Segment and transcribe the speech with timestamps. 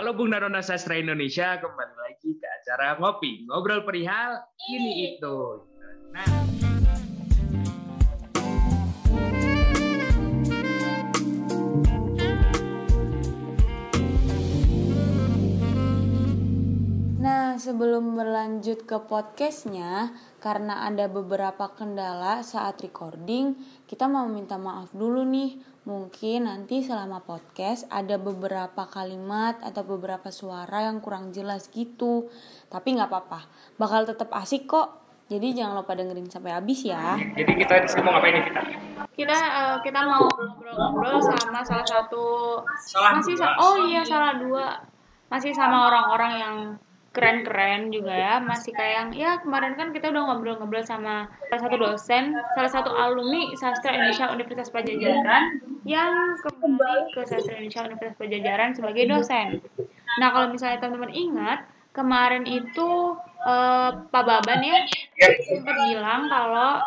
[0.00, 4.40] Halo Bung Narona Sastra Indonesia, kembali lagi ke acara Ngopi, Ngobrol Perihal,
[4.72, 5.68] ini itu.
[17.60, 23.52] Sebelum berlanjut ke podcastnya, karena ada beberapa kendala saat recording,
[23.84, 25.60] kita mau minta maaf dulu nih.
[25.84, 32.32] Mungkin nanti selama podcast ada beberapa kalimat atau beberapa suara yang kurang jelas gitu.
[32.72, 33.44] Tapi nggak apa-apa,
[33.76, 34.96] bakal tetap asik kok.
[35.30, 37.14] Jadi jangan lupa dengerin sampai habis ya.
[37.38, 38.60] jadi kita di sini mau ngapain nih kita?
[39.14, 43.54] kita eh, kita mau ngobrol-ngobrol sama salah satu Salah masih dua.
[43.62, 44.80] oh iya salah dua
[45.30, 46.56] masih sama orang-orang yang
[47.10, 48.34] keren-keren juga ya.
[48.38, 52.24] Masih kayak yang ya kemarin kan kita udah ngobrol-ngobrol sama salah satu dosen
[52.54, 55.42] salah satu alumni sastra Indonesia Universitas Pajajaran
[55.82, 59.46] yang kembali ke sastra Indonesia Universitas Pajajaran sebagai dosen.
[60.22, 61.58] Nah kalau misalnya teman-teman ingat
[61.90, 64.78] kemarin itu eh, Pak Baban ya
[65.50, 66.78] sempat bilang kalau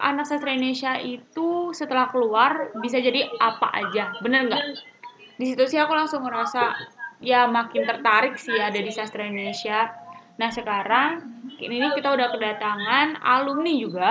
[0.00, 4.64] anak sastra Indonesia itu setelah keluar bisa jadi apa aja, bener nggak?
[5.36, 6.72] Di situ sih aku langsung ngerasa
[7.20, 9.92] ya makin tertarik sih ada di sastra Indonesia.
[10.36, 11.24] Nah sekarang
[11.56, 14.10] ini kita udah kedatangan alumni juga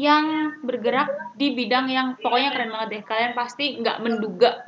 [0.00, 3.02] yang bergerak di bidang yang pokoknya keren banget deh.
[3.04, 4.64] Kalian pasti nggak menduga.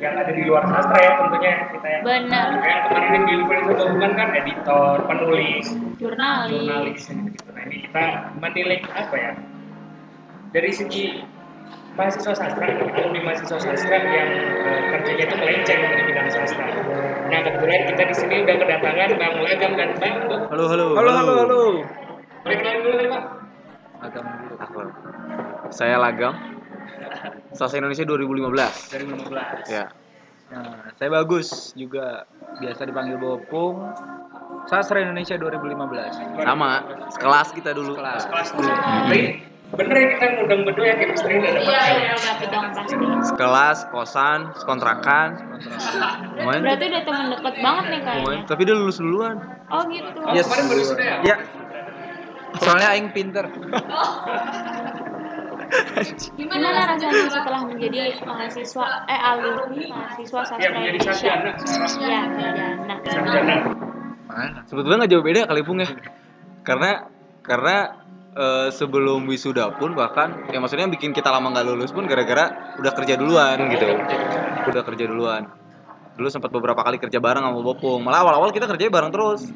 [0.00, 1.98] Yang ada di luar sastra ya tentunya kita ya.
[2.02, 2.46] Bener.
[2.60, 5.66] Kayak kemarin yang di Universitas Gabungan kan editor, penulis,
[6.00, 6.64] Jurnalis.
[6.66, 7.48] jurnalis gitu.
[7.52, 8.04] Nah ini kita
[8.40, 9.32] menilik apa ya?
[10.52, 11.04] Dari segi
[11.92, 14.30] mahasiswa sastra, alumni mahasiswa sastra yang
[14.64, 16.66] eh, kerjanya itu melenceng dari bidang sastra.
[17.28, 20.16] Nah kebetulan kita di sini udah kedatangan Bang Lagam dan Bang.
[20.48, 20.86] Halo, halo.
[20.96, 21.62] Halo, halo, halo.
[22.42, 23.24] Boleh kenalin dulu nih Bang?
[24.00, 24.54] Agam dulu.
[24.56, 24.78] Aku.
[25.68, 26.34] Saya Lagam.
[27.52, 28.48] Sastra Indonesia 2015.
[28.48, 29.68] 2015.
[29.68, 29.92] Ya.
[30.52, 32.24] Nah, saya bagus juga
[32.60, 33.84] biasa dipanggil Bopung.
[34.64, 36.40] Sastra Indonesia 2015.
[36.40, 36.72] Sama,
[37.12, 37.96] sekelas kita dulu.
[38.00, 38.24] Kelas.
[38.28, 38.72] Kelas dulu.
[39.08, 41.64] Jadi bener ya kita ngundang berdua ya chemistry udah dapat.
[41.64, 41.92] Iya, ya?
[41.96, 42.94] iya, udah dong pasti.
[43.24, 45.28] Sekelas, kosan, sekontrakan.
[46.36, 46.60] Lumayan.
[46.60, 48.38] Berarti udah temen deket banget nih kayaknya.
[48.44, 49.36] Tapi dia lulus duluan.
[49.72, 50.18] Oh gitu.
[50.20, 50.44] Oh, Yes.
[50.46, 51.16] kemarin baru sudah ya?
[51.24, 51.36] Ya.
[52.60, 53.44] Soalnya aing pinter.
[56.36, 61.16] Gimana rasanya setelah menjadi mahasiswa eh alumni mahasiswa sastra Ya, menjadi Indonesia?
[61.16, 61.50] sarjana.
[61.96, 62.94] Iya, sarjana.
[63.08, 63.56] Sarjana.
[64.28, 64.60] Mana?
[64.68, 65.88] Sebetulnya nggak jauh beda kali Pung ya.
[66.60, 67.08] Karena
[67.40, 67.76] karena
[68.32, 72.92] eh, sebelum wisuda pun bahkan ya maksudnya bikin kita lama nggak lulus pun gara-gara udah
[72.92, 73.86] kerja duluan gitu.
[74.68, 75.42] Udah kerja duluan.
[76.16, 78.04] Dulu sempat beberapa kali kerja bareng sama Bopung.
[78.04, 79.48] Malah awal-awal kita kerjanya bareng terus.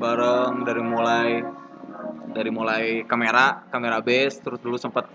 [0.00, 1.28] Bareng dari mulai
[2.32, 5.08] dari mulai kamera, kamera base, terus dulu sempat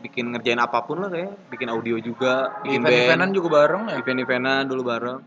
[0.00, 3.94] bikin ngerjain apa pun lah kayak bikin audio juga, bikin Event-eventan band, juga bareng ya.
[4.00, 5.18] event-eventan dulu bareng.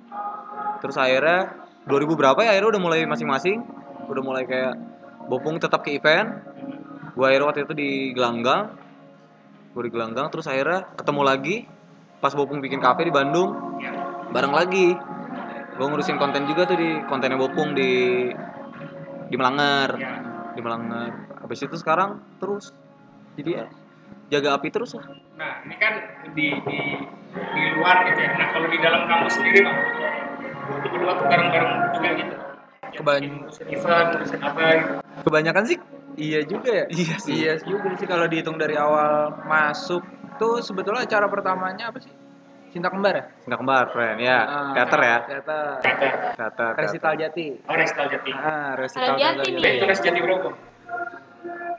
[0.82, 1.40] Terus akhirnya
[1.86, 3.62] 2000 berapa ya akhirnya udah mulai masing-masing,
[4.10, 4.76] udah mulai kayak
[5.24, 6.36] Bopung tetap ke event,
[7.14, 8.74] gua akhirnya waktu itu di Gelanggang,
[9.74, 11.56] gua di Gelanggang, terus akhirnya ketemu lagi
[12.20, 13.80] pas Bopung bikin kafe di Bandung,
[14.34, 14.98] bareng lagi.
[15.74, 18.30] Gua ngurusin konten juga tuh di kontennya Bopung di
[19.30, 19.98] di Melanger,
[20.54, 21.12] di Melanger.
[21.42, 22.70] Habis itu sekarang terus
[23.34, 23.66] jadi ya
[24.30, 25.06] jaga api terus lah.
[25.38, 25.94] Nah, ini kan
[26.38, 26.80] di di
[27.34, 28.32] di luar gitu ya.
[28.38, 29.78] Nah, kalau di dalam kampus sendiri, Bang,
[30.70, 32.36] lu berdua tuh bareng-bareng juga gitu.
[32.94, 33.26] Event,
[34.46, 34.94] apa gitu.
[35.26, 35.78] Kebanyakan sih
[36.16, 36.86] iya juga ya.
[36.88, 37.34] Iya sih.
[37.36, 40.02] Iya juga sih kalau dihitung dari awal masuk
[40.36, 42.12] tuh sebetulnya acara pertamanya apa sih?
[42.70, 43.24] Cinta kembar ya?
[43.46, 44.18] Nggak kembar, friend.
[44.18, 45.18] Ya, Ah, teater ya.
[45.22, 45.66] Teater.
[45.78, 46.72] Kata Teater.
[46.76, 47.30] Resital teater.
[47.30, 47.48] Jati.
[47.64, 48.32] oh Restal Jati.
[48.34, 49.50] Ah, resital Jati Jati.
[49.54, 49.62] nih.
[49.62, 50.50] Nah, itu Res Jati berapa?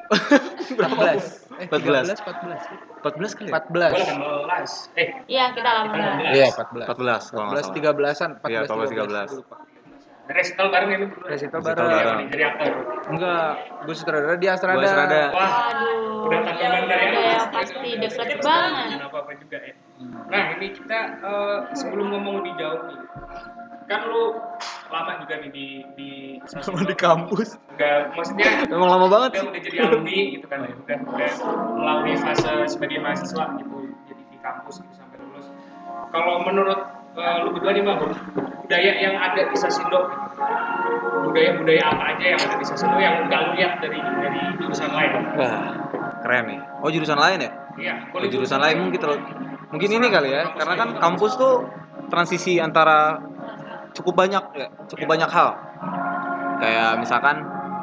[0.05, 1.51] 14.
[1.55, 2.15] Eh, 14.
[2.15, 3.03] 14.
[3.03, 3.53] 14 kali ya?
[3.59, 3.91] 14.
[4.15, 4.91] 14.
[4.95, 5.95] Eh, Iya, kita lama.
[6.31, 6.87] Iya, 14.
[6.87, 7.75] 14 kalau nggak 14 salah.
[7.75, 9.29] 13-an, 14 Iya, 14, 13.
[10.25, 10.27] 13.
[10.27, 10.33] lupa.
[10.33, 11.27] Resital bareng ini berdua.
[11.29, 11.89] Resital Resital bareng.
[11.93, 12.19] bareng.
[12.33, 12.73] Jadi aktor.
[13.05, 13.51] Enggak,
[13.85, 14.77] gue sutradara dia Astrada.
[14.81, 15.21] Gua Astrada.
[15.31, 16.25] Wah, Aduh.
[16.25, 17.29] udah tanggapan dari Udah awal.
[17.29, 18.89] yang pasti deket banget.
[18.97, 19.75] apa apa juga ya.
[20.25, 22.99] Nah, ini kita eh, sebelum ngomong lebih jauh nih.
[23.85, 24.33] Kan lu
[24.89, 26.11] lama juga nih di di
[26.65, 27.61] Sama di kampus.
[27.77, 31.31] Enggak, maksudnya Emang lama banget udah, udah jadi alumni gitu kan ya udah udah
[31.77, 33.77] melalui fase sebagai mahasiswa gitu
[34.07, 35.51] jadi di kampus gitu sampai lulus
[36.15, 36.81] kalau menurut
[37.15, 37.99] eh, lu berdua nih bang
[38.65, 41.29] budaya yang ada di Sasindo gitu.
[41.31, 44.91] budaya budaya apa aja yang ada di Sasindo yang nggak lu lihat dari dari jurusan
[44.91, 45.63] lain Wah,
[46.25, 46.61] keren nih.
[46.81, 47.51] Oh, jurusan lain ya?
[47.75, 49.21] iya Kalau jurusan lain mungkin terlalu
[49.75, 51.67] mungkin ini kali ya, karena kan kampus tuh
[52.07, 53.19] transisi antara
[53.95, 55.51] cukup banyak ya, cukup banyak hal.
[56.63, 57.37] Kayak misalkan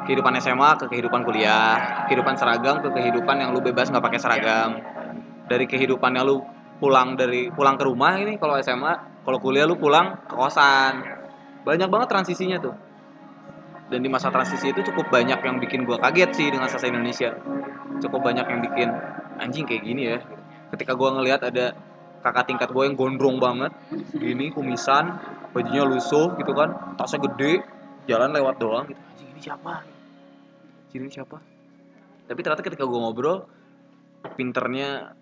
[0.08, 4.80] kehidupan SMA ke kehidupan kuliah, kehidupan seragam ke kehidupan yang lu bebas nggak pakai seragam.
[5.46, 6.40] Dari kehidupan yang lu
[6.80, 11.22] pulang dari pulang ke rumah ini kalau SMA, kalau kuliah lu pulang ke kosan.
[11.62, 12.74] banyak banget transisinya tuh.
[13.86, 17.38] Dan di masa transisi itu cukup banyak yang bikin gua kaget sih dengan sastra Indonesia.
[18.02, 18.88] Cukup banyak yang bikin
[19.38, 20.18] anjing kayak gini ya.
[20.74, 21.70] Ketika gua ngelihat ada
[22.22, 23.74] kakak tingkat gue yang gondrong banget
[24.14, 25.18] gini kumisan
[25.50, 27.66] bajunya lusuh gitu kan tasnya gede
[28.06, 29.02] jalan lewat doang gitu.
[29.02, 29.82] Anjing ini siapa?
[30.86, 31.36] Anjing ini siapa?
[32.30, 33.44] Tapi ternyata ketika gue ngobrol
[34.38, 35.18] pinternya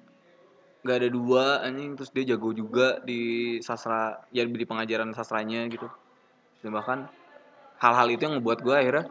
[0.85, 1.97] gak ada dua anjing.
[1.97, 5.89] Terus dia jago juga di sastra ya di pengajaran sastranya gitu.
[6.61, 7.09] Dan bahkan
[7.81, 9.05] hal-hal itu yang ngebuat gue akhirnya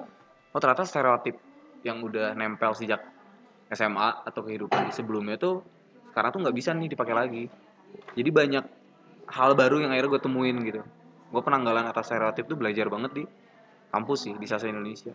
[0.54, 1.36] oh ternyata stereotip
[1.82, 3.02] yang udah nempel sejak
[3.70, 5.62] SMA atau kehidupan sebelumnya tuh
[6.10, 7.44] sekarang tuh nggak bisa nih dipakai lagi.
[8.14, 8.66] Jadi banyak
[9.30, 10.82] hal baru yang akhirnya gue temuin gitu.
[11.30, 13.24] Gue penanggalan atas stereotip tuh belajar banget di
[13.94, 15.14] kampus sih di sastra Indonesia.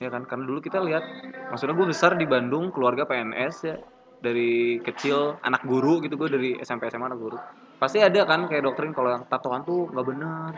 [0.00, 0.24] Ya kan?
[0.24, 1.04] Karena dulu kita lihat
[1.52, 3.76] maksudnya gue besar di Bandung keluarga PNS ya
[4.24, 7.36] dari kecil anak guru gitu gue dari SMP SMA anak guru.
[7.76, 10.50] Pasti ada kan kayak doktrin kalau yang tatoan tuh nggak bener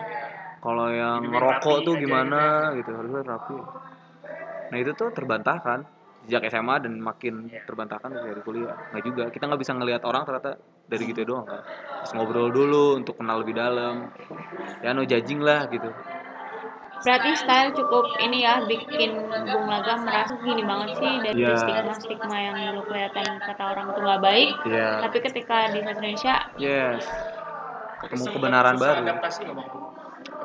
[0.63, 3.59] kalau yang ngerokok tuh gimana gitu harusnya rapi.
[4.71, 5.83] Nah itu tuh terbantahkan
[6.23, 8.79] sejak SMA dan makin terbantahkan dari kuliah.
[8.95, 10.55] Nggak juga kita nggak bisa ngelihat orang ternyata
[10.87, 11.63] dari gitu doang kan.
[12.07, 14.15] Terus ngobrol dulu untuk kenal lebih dalam.
[14.87, 15.91] Ya no judging lah gitu
[16.97, 19.11] Berarti style cukup ini ya bikin
[19.47, 21.55] Bung Laga merasa gini banget sih dari Iya.
[21.57, 24.51] stigma-stigma yang dulu kelihatan kata orang itu nggak baik.
[24.65, 24.89] Iya.
[25.03, 27.05] Tapi ketika di Indonesia yes
[27.99, 29.69] ketemu kebenaran baru adaptasi nggak bang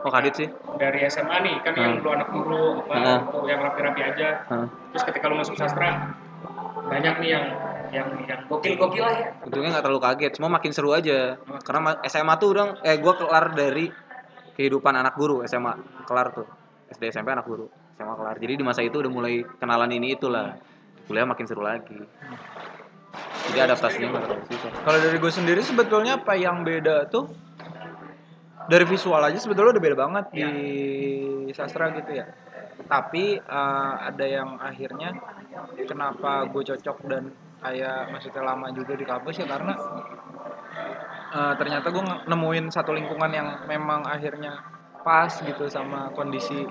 [0.02, 0.48] oh kadit sih
[0.80, 2.02] dari SMA nih kan yang Hmm.
[2.02, 3.06] lu anak guru apa Hmm.
[3.22, 4.66] atau yang rapi-rapi aja Hah.
[4.90, 6.16] terus ketika lu masuk sastra
[6.82, 7.46] banyak nih yang
[7.92, 12.00] yang yang gokil-gokil lah ya untungnya nggak terlalu kaget cuma makin seru aja karena ma-
[12.02, 13.86] SMA tuh udah eh gue kelar dari
[14.56, 16.48] kehidupan anak guru SMA kelar tuh.
[16.92, 18.36] SD SMP anak guru SMA kelar.
[18.40, 20.56] Jadi di masa itu udah mulai kenalan ini itulah.
[21.08, 21.98] Kuliah makin seru lagi.
[23.52, 24.72] Jadi adaptasinya nggak terlalu susah.
[24.86, 27.28] Kalau dari gue sendiri sebetulnya apa yang beda tuh?
[28.70, 30.48] Dari visual aja sebetulnya udah beda banget di
[31.52, 32.32] sastra gitu ya.
[32.88, 35.18] Tapi eh, ada yang akhirnya
[35.84, 39.74] kenapa gue cocok dan kayak maksudnya lama juga di kampus ya karena
[41.32, 44.60] eh, ternyata gue nemuin satu lingkungan yang memang akhirnya
[45.02, 46.68] pas gitu sama kondisi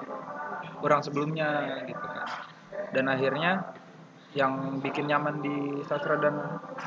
[0.80, 2.26] orang sebelumnya gitu kan.
[2.94, 3.74] Dan akhirnya
[4.30, 6.38] yang bikin nyaman di sastra dan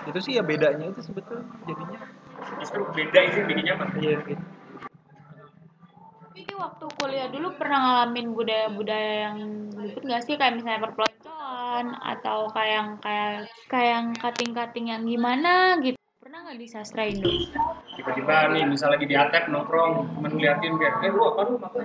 [0.07, 1.99] itu sih ya bedanya itu sebetulnya jadinya.
[2.63, 3.87] Justru beda itu yang bikin nyaman.
[3.99, 4.45] Iya gitu.
[6.33, 9.37] Tapi waktu kuliah dulu pernah ngalamin budaya-budaya yang
[9.75, 10.35] luput nggak sih?
[10.39, 13.31] Kayak misalnya perpeloncoan atau kayak yang kayak
[13.69, 16.02] kayak yang kating-kating yang gimana gitu
[16.53, 17.25] nggak di sastra Indo?
[17.93, 21.81] tiba-tiba nih bisa lagi di atep nongkrong cuman ngeliatin kayak eh lu apa lu makan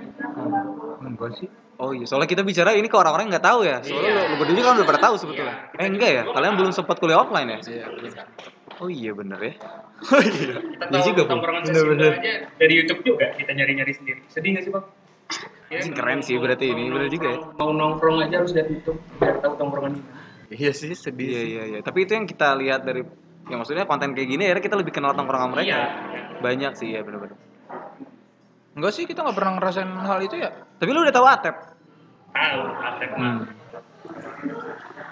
[1.01, 1.49] enggak sih.
[1.79, 3.77] Oh iya soalnya kita bicara ini ke orang-orang yang nggak tahu ya.
[3.79, 4.13] Soalnya Iya.
[4.13, 5.55] lo, lo berdua juga kan udah pada tahu sebetulnya.
[5.73, 5.79] Iya.
[5.79, 6.23] eh enggak ya?
[6.27, 7.57] Kalian belum sempat kuliah offline ya?
[8.77, 9.53] Oh iya bener ya.
[10.05, 10.53] Oh iya.
[10.53, 11.29] kita iya tahu juga Bang.
[11.31, 12.11] tongkrongan Bener, bener.
[12.13, 12.33] aja.
[12.53, 14.21] Dari YouTube juga kita nyari-nyari sendiri.
[14.27, 14.85] Sedih nggak sih bang?
[15.69, 17.37] Ya, Anjing, keren sih berarti ini, bener juga ya.
[17.39, 19.93] nongkrong- mau nongkrong aja harus lihat YouTube biar tahu tongkrongan
[20.49, 21.79] iya sih sedih iya iya iya.
[21.79, 23.05] Tapi itu yang kita lihat dari
[23.49, 25.67] ya maksudnya konten kayak gini akhirnya kita lebih kenal tongkrongan mereka.
[25.67, 25.81] Iya.
[26.39, 27.35] Banyak sih ya bener-bener.
[28.77, 30.53] Enggak sih kita nggak pernah ngerasain hal itu ya.
[30.79, 31.55] Tapi lu udah tahu atep?
[32.31, 33.09] Tahu atep.
[33.17, 33.41] Hmm.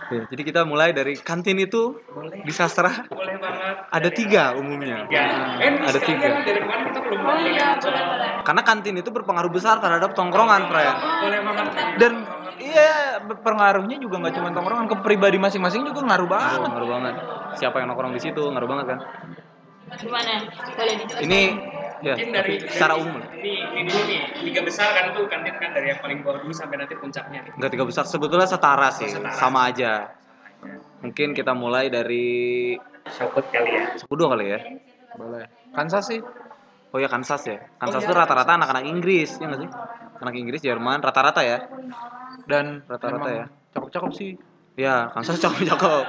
[0.08, 2.40] Ya, jadi kita mulai dari kantin itu boleh.
[2.48, 3.04] di sastra.
[3.12, 3.76] Boleh banget.
[3.92, 5.04] Ada tiga umumnya.
[5.12, 6.48] Ya eh ada tiga.
[6.48, 8.30] dari kemarin kita belum Oh iya, boleh boleh.
[8.48, 11.68] karena kantin itu berpengaruh besar terhadap tongkrongan boleh banget.
[12.00, 12.14] Dan
[12.58, 12.90] iya
[13.22, 16.60] pengaruhnya juga nggak cuma tongkrongan ke pribadi masing-masing juga ngaruh banget.
[16.66, 17.16] ngaruh banget.
[17.56, 19.00] Siapa yang nongkrong di situ ngaruh banget kan?
[19.98, 20.34] Gimana?
[20.76, 21.42] Boleh ini
[21.98, 23.22] ya mungkin dari tapi secara dari- umum.
[23.42, 26.54] ini ini dulu nih tiga besar kan tuh kantin kan dari yang paling bawah dulu
[26.54, 27.40] sampai nanti puncaknya.
[27.42, 28.04] Nih Enggak tiga besar.
[28.06, 29.34] Sebetulnya setara sih setara.
[29.34, 30.12] sama aja.
[31.02, 32.76] Mungkin kita mulai dari
[33.08, 33.84] Sopot kali ya.
[33.96, 34.60] Sekudo kali ya?
[35.16, 35.48] Boleh.
[35.72, 36.20] Kansas sih.
[36.92, 37.58] Oh ya Kansas ya?
[37.78, 39.70] Kansas Oh, iya, tuh rata-rata anak-anak Inggris ya nggak sih?
[40.18, 41.58] Anak Inggris Jerman rata-rata ya
[42.48, 43.46] dan Rata-rata ya.
[43.76, 44.32] cakep-cakep sih.
[44.80, 46.06] Ya Kansas cakep-cakep.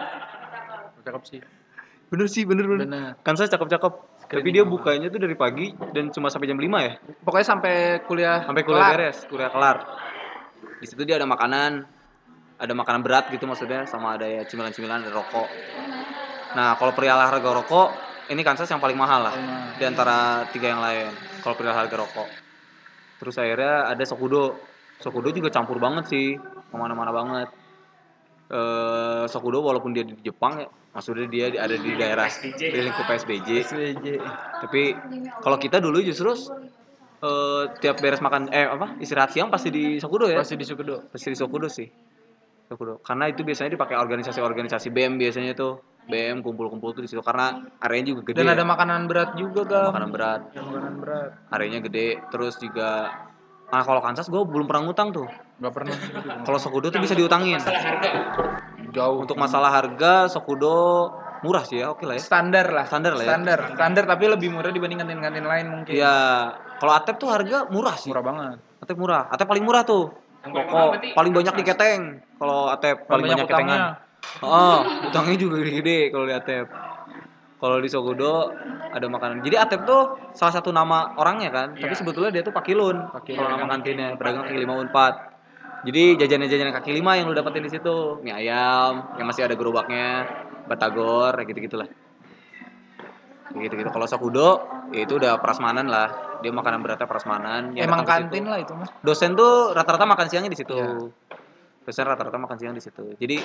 [1.05, 1.41] Cakep sih.
[2.09, 2.87] Bener sih bener bener.
[2.87, 3.11] Bener.
[3.27, 3.93] Kansas cakep-cakep.
[4.29, 7.01] Tapi dia bukanya tuh dari pagi dan cuma sampai jam 5 ya?
[7.25, 8.97] Pokoknya sampai kuliah sampai kuliah kelar.
[8.97, 9.77] beres kuliah kelar.
[10.79, 11.85] Di situ dia ada makanan.
[12.59, 15.49] Ada makanan berat gitu maksudnya sama ada ya cemilan-cemilan ada rokok.
[16.59, 17.89] Nah kalau perihal harga rokok
[18.29, 19.35] ini Kansas yang paling mahal lah.
[19.79, 21.09] Di antara tiga yang lain
[21.41, 22.29] kalau perihal harga rokok.
[23.19, 24.68] Terus akhirnya ada Sokudo
[24.99, 27.49] Sokudo juga campur banget sih ke mana-mana banget.
[28.49, 32.63] Eh Sokudo walaupun dia di Jepang ya maksudnya dia di- ada di daerah PSBJ.
[32.65, 34.07] di lingkup PSBJ SWJ
[34.59, 34.97] tapi
[35.39, 36.33] kalau kita dulu justru
[37.21, 40.41] eh, tiap beres makan eh apa istirahat siang pasti di Sokudo ya?
[40.41, 41.87] Pasti di Sukedo pasti di Sokudo sih
[42.67, 45.85] Sokudo karena itu biasanya dipakai organisasi-organisasi BEM biasanya tuh.
[46.09, 47.53] BM kumpul-kumpul tuh di situ karena
[47.85, 48.57] areanya juga gede Dan ya.
[48.57, 49.93] ada makanan berat juga, Gal.
[49.93, 50.41] makanan berat.
[50.57, 51.31] Makanan berat.
[51.53, 52.17] areanya gede.
[52.33, 53.13] Terus juga
[53.69, 55.97] nah kalau Kansas gue belum pernah ngutang tuh Gak pernah
[56.47, 58.11] kalau Sokudo tuh bisa diutangin masalah harga
[58.95, 59.17] Jauh.
[59.21, 61.11] untuk masalah harga Sokudo
[61.43, 62.85] murah sih ya oke lah ya standar lah.
[62.87, 63.31] Standar lah ya.
[63.35, 63.59] Standar.
[63.75, 65.93] Standar tapi lebih murah dibanding kantin-kantin lain mungkin.
[65.95, 66.17] Iya,
[66.83, 68.11] kalau Atep tuh harga murah sih.
[68.11, 68.59] Murah banget.
[68.83, 69.23] Atep murah.
[69.31, 70.11] Atep paling murah tuh.
[70.43, 72.01] Paling Pokok berarti paling banyak di keteng.
[72.39, 73.81] Kalau Atep paling, banyak, ketengan.
[74.43, 76.67] Oh, utangnya juga gede kalau di Atep.
[77.59, 78.55] Kalau di Sogodo
[78.89, 79.43] ada makanan.
[79.43, 81.99] Jadi Atep tuh salah satu nama orangnya kan, tapi Iya.
[81.99, 83.11] sebetulnya dia tuh Pakilun.
[83.11, 83.35] Pakilun.
[83.35, 85.15] Kalau nama kantinnya pedagang kaki lima unpad.
[85.83, 90.27] Jadi jajanan-jajanan kaki lima yang lu dapetin di situ, mie ayam yang masih ada gerobaknya,
[90.67, 91.87] batagor, kayak gitu-gitulah.
[93.49, 93.91] Kayak gitu-gitu.
[93.91, 94.49] Kalau Sokudo
[94.91, 96.39] ya itu udah prasmanan lah.
[96.39, 97.75] Dia makanan beratnya prasmanan.
[97.75, 98.87] yang Emang kantin lah itu mah.
[99.03, 100.75] dosen tuh rata-rata makan siangnya di situ.
[100.75, 101.11] Iya.
[101.83, 103.17] Dosen rata-rata makan siang di situ.
[103.17, 103.41] Jadi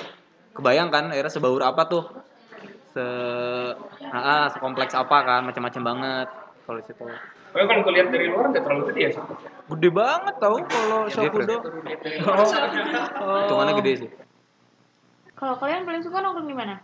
[0.52, 2.04] kebayang kan akhirnya sebaur apa tuh?
[2.94, 3.06] Se
[4.14, 6.28] ah, sekompleks apa kan, macam-macam banget
[6.62, 7.04] kalau di situ.
[7.54, 9.22] Pokoknya kalau gue lihat dari luar nggak terlalu gede ya sih.
[9.70, 11.56] Gede banget tau kalau Gede, Shokudo.
[12.22, 12.46] Luar.
[13.46, 14.10] Hitungannya gede sih.
[15.34, 16.74] Kalau kalian paling suka nongkrong di mana?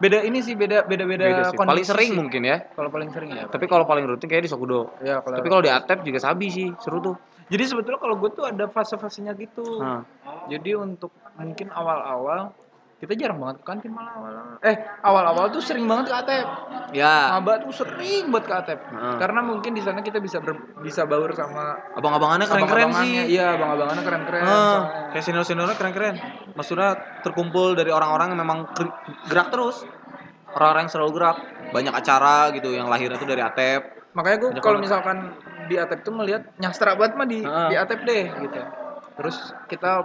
[0.00, 1.58] Beda ini sih beda beda beda, Beda sih.
[1.58, 2.18] Paling sering sih.
[2.18, 2.56] mungkin ya.
[2.72, 3.44] Kalau paling sering ya.
[3.50, 4.96] Tapi kalau paling rutin kayak di Sokudo.
[5.04, 7.14] Ya, kalau Tapi kalau di Atep juga sabi sih, seru tuh.
[7.50, 9.82] Jadi sebetulnya kalau gue tuh ada fase-fasenya gitu.
[9.82, 10.06] Nah,
[10.46, 12.54] Jadi untuk mungkin awal-awal
[13.00, 14.60] kita jarang banget ke kantin malah awal-awal.
[14.60, 16.46] Eh, awal-awal tuh sering banget ke Atep.
[16.92, 18.76] ya, Maba tuh sering buat ke Atep.
[18.76, 19.16] Heeh.
[19.16, 23.24] Karena mungkin di sana kita bisa ber- bisa baur sama abang-abangannya keren-keren abang-abangannya.
[23.24, 23.34] sih.
[23.34, 24.42] Iya, abang-abangannya keren-keren.
[24.44, 24.80] Soalnya.
[25.10, 26.14] kayak senior-seniornya keren-keren.
[26.52, 26.90] Maksudnya
[27.20, 29.80] terkumpul dari orang-orang yang memang ger- gerak terus.
[30.50, 31.36] Orang-orang yang selalu gerak.
[31.72, 34.12] Banyak acara gitu yang lahirnya tuh dari Atep.
[34.12, 35.32] Makanya gue kalau misalkan
[35.66, 37.68] di Atep tuh melihat nyastra banget mah di Heeh.
[37.70, 38.60] di Atep deh gitu.
[39.16, 40.04] Terus kita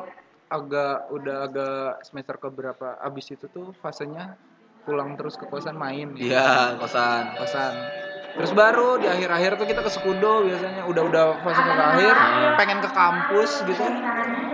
[0.55, 4.39] agak udah agak semester ke berapa abis itu tuh fasenya
[4.85, 6.31] pulang terus ke kosan main gitu.
[6.31, 7.35] Iya, kosan.
[7.41, 7.73] kosan.
[8.35, 12.15] Terus baru di akhir-akhir tuh kita ke Sekudo biasanya udah-udah fase ke akhir
[12.59, 13.85] pengen ke kampus gitu.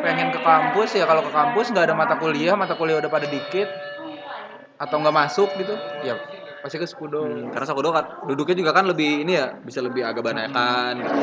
[0.05, 3.25] Pengen ke kampus ya kalau ke kampus nggak ada mata kuliah, mata kuliah udah pada
[3.25, 3.67] dikit
[4.77, 5.73] atau nggak masuk gitu.
[6.05, 6.13] Ya
[6.61, 7.25] pasti ke Sekudo.
[7.25, 11.17] Hmm, karena Sokodo kan duduknya juga kan lebih ini ya, bisa lebih agak banakan gitu.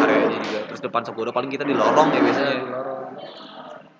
[0.00, 0.60] Areanya juga.
[0.72, 2.56] Terus depan Sokodo paling kita di lorong ya biasanya.
[2.56, 2.93] Di lorong.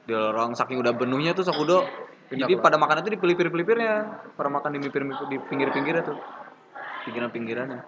[0.04, 1.84] Di lorong saking udah penuhnya tuh Sokodo.
[2.28, 3.94] Pindah Jadi pada makan itu di pelipir-pelipirnya.
[4.36, 6.18] Pada makan di pinggir di pinggir-pinggirnya tuh.
[7.04, 7.80] Pinggiran-pinggirannya.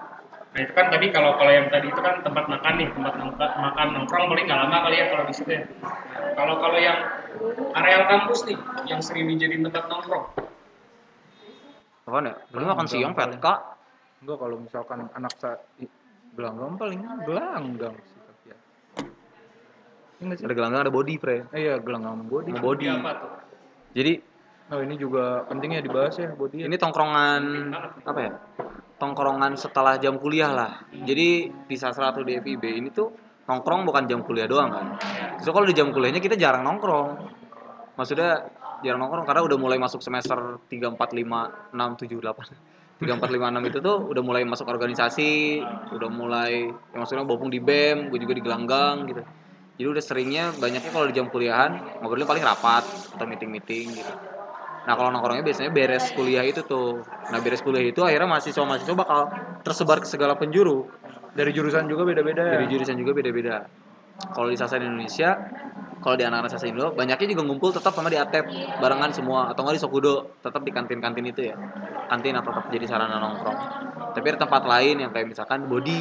[0.56, 3.52] Nah itu kan tadi kalau kalau yang tadi itu kan tempat makan nih, tempat nongkrong,
[3.61, 5.62] makan nongkrong paling nggak lama kali ya kalau di situ ya.
[5.64, 6.99] Nah, Kalau kalau yang
[7.76, 8.56] areal kampus nih,
[8.88, 10.25] yang sering dijadiin tempat nongkrong,
[12.06, 12.35] Apaan ya?
[12.54, 13.12] Paling makan siang.
[13.18, 13.46] PTK.
[14.23, 15.61] Enggak kalau misalkan anak saat
[16.38, 17.94] gelanggang paling gelanggang
[20.20, 20.35] ya.
[20.37, 20.44] Sih?
[20.44, 21.37] Ada gelanggang ada body, Pre.
[21.52, 22.50] Eh, iya gelanggang body.
[22.56, 22.85] Sama body.
[22.87, 23.32] Di apa tuh?
[23.96, 24.12] Jadi
[24.66, 26.66] Oh ini juga pentingnya dibahas ya body.
[26.66, 27.70] ini tongkrongan
[28.02, 28.35] apa ya?
[28.99, 30.82] Tongkrongan setelah jam kuliah lah.
[30.90, 33.14] Jadi di sastra atau di FIB ini tuh
[33.46, 34.87] nongkrong bukan jam kuliah doang kan.
[35.38, 37.14] So kalau di jam kuliahnya kita jarang nongkrong.
[37.94, 38.50] Maksudnya
[38.82, 43.06] jarang nongkrong karena udah mulai masuk semester 3 4 5 6 7 8.
[43.06, 45.62] 3 4 5 6 itu tuh udah mulai masuk organisasi,
[45.94, 49.23] udah mulai ya maksudnya bopung di BEM, gue juga di gelanggang gitu.
[49.76, 54.12] Jadi udah seringnya banyaknya kalau di jam kuliahan ngobrolnya paling rapat atau meeting-meeting gitu.
[54.87, 57.04] Nah kalau nongkrongnya biasanya beres kuliah itu tuh.
[57.28, 59.21] Nah beres kuliah itu akhirnya mahasiswa-mahasiswa bakal
[59.66, 60.88] tersebar ke segala penjuru.
[61.37, 62.52] Dari jurusan juga beda-beda ya.
[62.56, 63.68] Dari jurusan juga beda-beda.
[64.16, 65.37] Kalau di Sasa Indonesia,
[66.00, 68.49] kalau di anak-anak Sasa Indo, banyaknya juga ngumpul tetap sama di Atep
[68.80, 71.56] barengan semua atau nggak di Sokudo, tetap di kantin-kantin itu ya.
[72.09, 73.59] Kantin atau tetap jadi sarana nongkrong.
[74.16, 76.00] Tapi ada tempat lain yang kayak misalkan Body.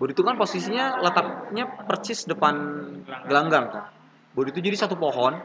[0.00, 2.56] Body itu kan posisinya letaknya persis depan
[3.28, 3.84] gelanggang kan.
[4.32, 5.36] Body itu jadi satu pohon.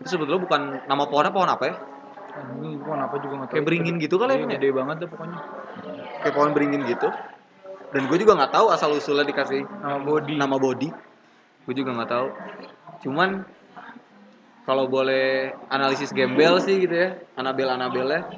[0.00, 1.74] Itu sebetulnya bukan nama pohonnya pohon apa ya?
[2.56, 3.48] Ini pohon apa juga nggak.
[3.52, 4.56] Kayak beringin gitu kali ya, Iya, ya?
[4.56, 5.38] Gede banget deh pokoknya.
[6.20, 7.08] kayak pohon beringin gitu
[7.90, 10.32] dan gue juga nggak tahu asal usulnya dikasih Nama body.
[10.36, 10.88] nama body
[11.64, 12.26] gue juga nggak tahu
[13.00, 13.42] cuman
[14.62, 18.28] kalau boleh analisis gembel sih gitu ya Anabel Anabelnya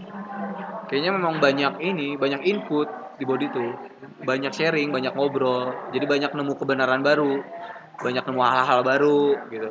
[0.87, 2.87] kayaknya memang banyak ini banyak input
[3.19, 3.71] di body tuh.
[4.23, 5.90] Banyak sharing banyak ngobrol.
[5.92, 7.42] Jadi banyak nemu kebenaran baru.
[8.00, 9.21] Banyak nemu hal-hal baru
[9.52, 9.71] gitu.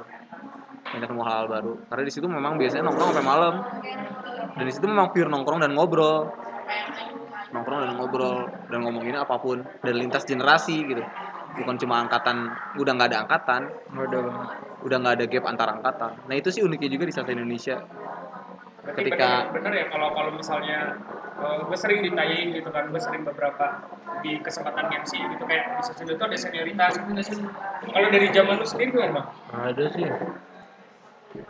[0.91, 1.73] Banyak nemu hal-hal baru.
[1.89, 3.53] Karena di situ memang biasanya nongkrong sampai malam.
[4.57, 6.29] Dan di situ memang pure nongkrong dan ngobrol.
[7.51, 8.49] Nongkrong dan ngobrol.
[8.69, 9.63] Dan ngomongin apa pun.
[9.81, 11.03] Dan lintas generasi gitu.
[11.57, 12.51] Bukan cuma angkatan.
[12.79, 13.61] Udah nggak ada angkatan.
[13.91, 14.59] Banget.
[14.81, 16.11] udah nggak ada gap antar angkatan.
[16.25, 17.77] Nah itu sih uniknya juga di Sasa Indonesia
[18.91, 20.79] Berarti Ketika- bener, bener ya kalau kalau misalnya
[21.41, 23.65] gue sering ditanyain gitu kan, gue sering beberapa
[24.21, 27.47] di kesempatan MC gitu kayak di sesuatu itu ada senioritas gitu?
[27.87, 29.27] Kalau dari zaman lu sendiri gimana bang?
[29.71, 30.05] Ada sih.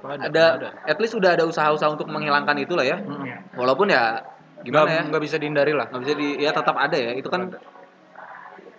[0.05, 0.45] ada,
[0.86, 3.01] at least udah ada usaha-usaha untuk menghilangkan itu lah ya.
[3.01, 3.41] Iya.
[3.57, 4.21] walaupun ya
[4.62, 7.25] gimana Nggak- ya nggak bisa dihindari lah nggak bisa di ya tetap ada ya itu
[7.27, 7.50] kan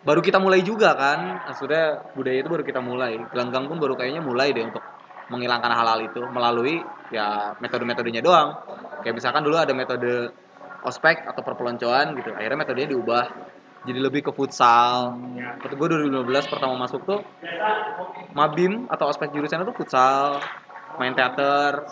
[0.02, 4.22] baru kita mulai juga kan maksudnya budaya itu baru kita mulai gelanggang pun baru kayaknya
[4.22, 4.78] mulai deh untuk
[5.32, 8.60] menghilangkan hal-hal itu melalui ya metode-metodenya doang.
[9.00, 10.30] Kayak misalkan dulu ada metode
[10.84, 13.24] ospek atau perpeloncoan gitu akhirnya metodenya diubah
[13.82, 15.18] jadi lebih ke futsal.
[15.34, 15.58] Ya.
[15.58, 17.20] waktu gue 2015 pertama masuk tuh
[18.30, 20.38] mabim atau ospek jurusan itu futsal
[21.02, 21.82] main teater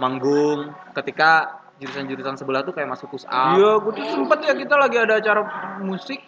[0.00, 0.72] manggung.
[0.96, 4.96] Ketika jurusan-jurusan sebelah tuh kayak masuk push up Iya, gue tuh sempet ya kita lagi
[4.98, 5.42] ada acara
[5.84, 6.18] musik.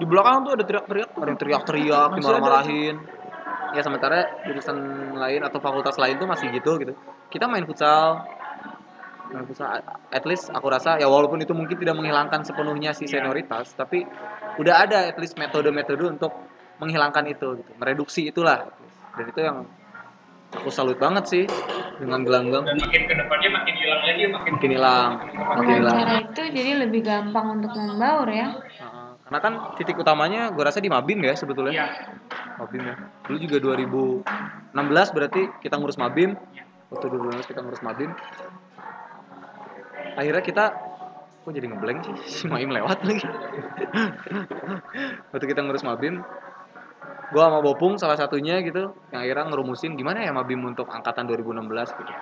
[0.00, 1.10] Di belakang tuh ada teriak-teriak.
[1.12, 2.96] ada yang teriak-teriak dimarah-marahin
[3.76, 4.76] ya sementara jurusan
[5.16, 6.92] lain atau fakultas lain tuh masih gitu gitu.
[7.28, 8.24] Kita main futsal.
[9.28, 13.20] Main futsal at least aku rasa ya walaupun itu mungkin tidak menghilangkan sepenuhnya si Iya.
[13.20, 14.08] senioritas tapi
[14.56, 16.32] udah ada at least metode-metode untuk
[16.80, 17.72] menghilangkan itu gitu.
[17.76, 18.64] Mereduksi itulah.
[19.18, 19.66] Dan itu yang
[20.54, 21.44] aku salut banget sih
[22.00, 25.10] dengan gelanggang Dan makin ke depannya makin hilang lagi, makin makin hilang.
[25.18, 25.94] Makin Dengan hilang.
[25.98, 28.48] Cara itu jadi lebih gampang untuk membaur ya.
[28.56, 28.97] Heeh.
[29.28, 31.86] Karena kan titik utamanya gue rasa di Mabim ya sebetulnya Iya.
[32.56, 32.94] Mabim ya.
[33.28, 36.32] Dulu juga 2016 berarti kita ngurus Mabim.
[36.88, 38.10] Waktu 2016 kita ngurus Mabim.
[40.16, 40.64] Akhirnya kita
[41.44, 42.16] kok jadi ngeblank sih?
[42.40, 43.28] Si Maim lewat lagi.
[45.36, 46.24] Waktu kita ngurus Mabim,
[47.28, 52.00] gua sama Bopung salah satunya gitu yang akhirnya ngerumusin gimana ya Mabim untuk angkatan 2016
[52.00, 52.12] gitu.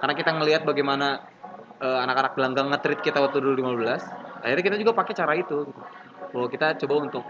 [0.00, 1.20] Karena kita ngelihat bagaimana
[1.84, 5.82] eh, anak-anak gelanggang nge-treat kita waktu 2015, akhirnya kita juga pakai cara itu gitu.
[6.30, 7.24] Bahwa kita coba untuk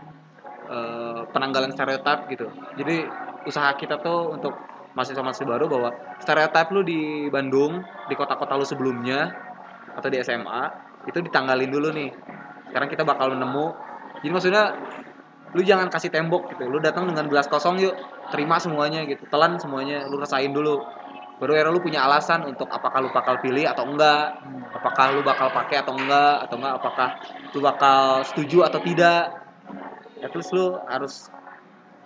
[0.70, 2.46] eh, penanggalan stereotip gitu.
[2.78, 3.06] Jadi
[3.46, 4.54] usaha kita tuh untuk
[4.96, 5.88] mahasiswa-mahasiswa baru bahwa
[6.24, 9.28] stereotip lu di Bandung, di kota-kota lu sebelumnya
[9.92, 10.62] atau di SMA
[11.06, 12.10] itu ditanggalin dulu nih.
[12.72, 13.66] Sekarang kita bakal nemu.
[14.24, 14.64] Jadi maksudnya
[15.52, 16.66] lu jangan kasih tembok gitu.
[16.66, 17.94] Lu datang dengan gelas kosong yuk,
[18.32, 19.28] terima semuanya gitu.
[19.28, 20.82] Telan semuanya, lu rasain dulu.
[21.36, 24.40] Baru era lu punya alasan untuk apakah lu bakal pilih atau enggak,
[24.72, 27.08] apakah lu bakal pakai atau enggak, atau enggak apakah
[27.52, 29.46] lu bakal setuju atau tidak
[30.20, 31.28] at least lu harus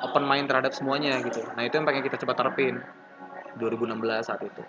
[0.00, 2.78] open mind terhadap semuanya gitu nah itu yang pengen kita coba terapin
[3.58, 4.62] 2016 saat itu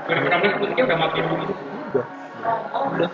[0.00, 1.54] 2016 musiknya udah dulu.
[2.96, 3.10] Udah.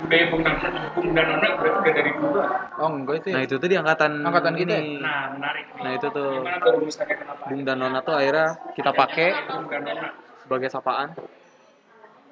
[0.00, 0.54] Budaya Bung dan
[0.92, 2.40] Bung dan Nona berarti udah dari dulu.
[2.80, 3.34] Oh, enggak itu ya.
[3.36, 5.82] nah itu tuh di angkatan Angkatan kita ini Nah, menarik nih.
[5.84, 7.44] nah itu tuh Gimana tuh rumusnya kenapa?
[7.46, 10.08] Bung dan Nona tuh akhirnya kita pakai Bung dan Nona.
[10.40, 11.08] sebagai sapaan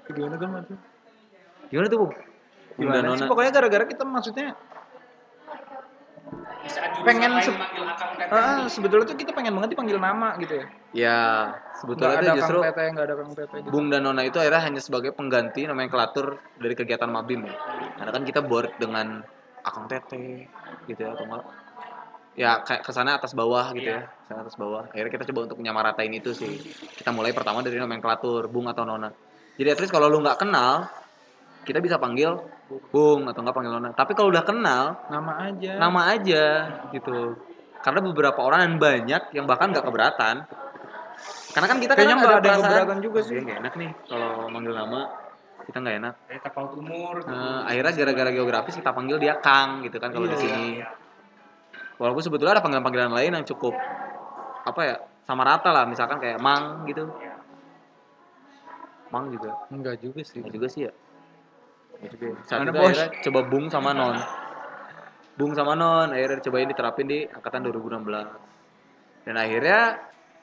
[0.08, 0.48] Gimana kan
[1.68, 2.12] gimana tuh Bung?
[2.74, 3.28] Bung dan Gimana Nona sih?
[3.28, 4.46] Pokoknya gara-gara kita maksudnya
[6.68, 9.70] Di saat jurusan Pengen lain se- manggil akang teteh ah, sebetulnya tuh kita pengen banget
[9.72, 10.66] dipanggil nama gitu ya.
[10.92, 11.18] ya
[11.80, 13.70] sebetulnya itu ada justru Kang Teteh, ada Kang Teteh gitu.
[13.72, 17.56] Bung dan Nona itu akhirnya hanya sebagai pengganti nomenklatur dari kegiatan Mabim ya.
[17.96, 19.24] Karena kan kita board dengan
[19.64, 20.48] Akang Tete
[20.84, 21.44] gitu ya atau enggak
[22.38, 25.50] ya kayak ke sana atas bawah gitu ya ke sana atas bawah akhirnya kita coba
[25.50, 26.54] untuk menyamaratain itu sih
[26.94, 29.10] kita mulai pertama dari nomenklatur Bung atau Nona
[29.58, 30.86] jadi at least kalau lu nggak kenal
[31.68, 32.40] kita bisa panggil
[32.88, 35.72] Bung atau enggak panggil Nona tapi kalau udah kenal Nama aja.
[35.76, 36.44] nama aja
[36.90, 37.36] gitu
[37.78, 40.48] karena beberapa orang dan banyak yang bahkan nggak keberatan
[41.48, 43.32] karena kan kita Kayaknya kan nggak ada yang perasaan, keberatan juga sih.
[43.34, 45.00] "Iya, nggak enak nih kalau manggil nama
[45.64, 47.14] kita nggak enak Kayak tapal umur.
[47.22, 50.40] Nah, akhirnya gara-gara geografis kita panggil dia Kang gitu kan kalau di Iya.
[50.40, 50.66] sini
[51.98, 53.74] walaupun sebetulnya ada panggilan-panggilan lain yang cukup
[54.64, 57.04] apa ya sama rata lah misalkan kayak Mang gitu
[59.08, 60.38] Mang juga Enggak juga sih.
[60.38, 60.92] Nggak juga sih ya.
[62.46, 62.86] Saat Mana, itu Bos?
[62.94, 64.16] akhirnya coba Bung sama Non
[65.34, 69.80] Bung sama Non akhirnya cobain diterapin di angkatan 2016 dan akhirnya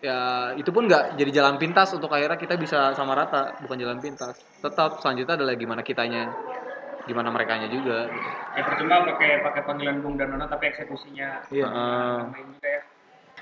[0.03, 0.17] ya
[0.59, 4.35] itu pun nggak jadi jalan pintas untuk akhirnya kita bisa sama rata bukan jalan pintas
[4.59, 6.29] tetap selanjutnya adalah gimana kitanya
[7.05, 8.27] gimana merekanya juga gitu.
[8.57, 11.69] Ya percuma pakai pakai panggilan Bung dan Nona tapi eksekusinya Iya.
[12.33, 12.81] Juga ya.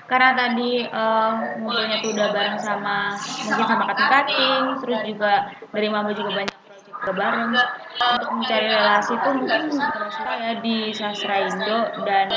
[0.04, 1.32] karena tadi eh,
[1.64, 5.32] ngobrolnya tuh udah bareng sama mungkin sama kating kating terus juga
[5.72, 6.53] dari mama juga banyak juga
[7.12, 7.52] bareng.
[7.94, 9.62] Untuk mencari relasi tuh mungkin
[10.10, 12.28] saya di sastra Indo dan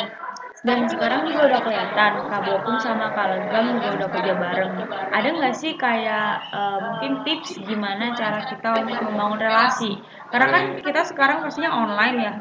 [0.65, 2.12] dan sekarang juga udah kelihatan.
[2.27, 4.73] Kak Bopung sama Kak Legam juga udah kerja bareng.
[5.13, 10.01] Ada nggak sih kayak eh, mungkin tips gimana cara kita untuk membangun relasi?
[10.27, 12.34] Karena kan kita sekarang pastinya online ya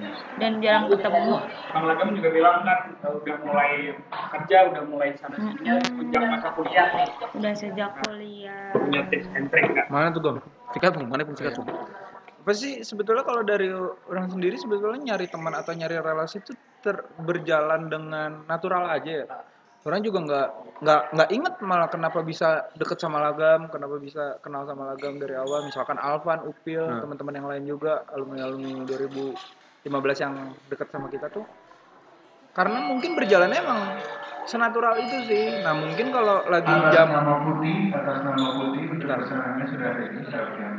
[0.42, 1.38] dan jarang ketemu.
[1.70, 3.94] Bang Lagam juga bilang kan uh, udah mulai
[4.34, 6.88] kerja, udah mulai sana sini sejak masa kuliah
[7.30, 8.74] udah sejak kuliah.
[8.74, 9.86] Punya tips and trick nggak?
[9.86, 10.42] Mana tuh, Gom?
[10.74, 11.70] sikat Bung mana pun sikat Bung
[12.46, 13.66] Apa sih sebetulnya kalau dari
[14.06, 19.26] orang sendiri sebetulnya nyari teman atau nyari relasi itu ter- berjalan dengan natural aja ya.
[19.82, 24.62] Orang juga nggak nggak nggak inget malah kenapa bisa deket sama Lagam, kenapa bisa kenal
[24.62, 25.66] sama Lagam dari awal.
[25.66, 27.02] Misalkan Alvan, Upil, Hmm.
[27.02, 31.42] teman-teman yang lain juga alumni alumni 2015 yang deket sama kita tuh
[32.56, 33.80] karena mungkin berjalannya emang
[34.48, 39.04] senatural itu sih nah mungkin kalau lagi atas jam nama putih atas nama putih untuk
[39.04, 40.75] sudah terima kasih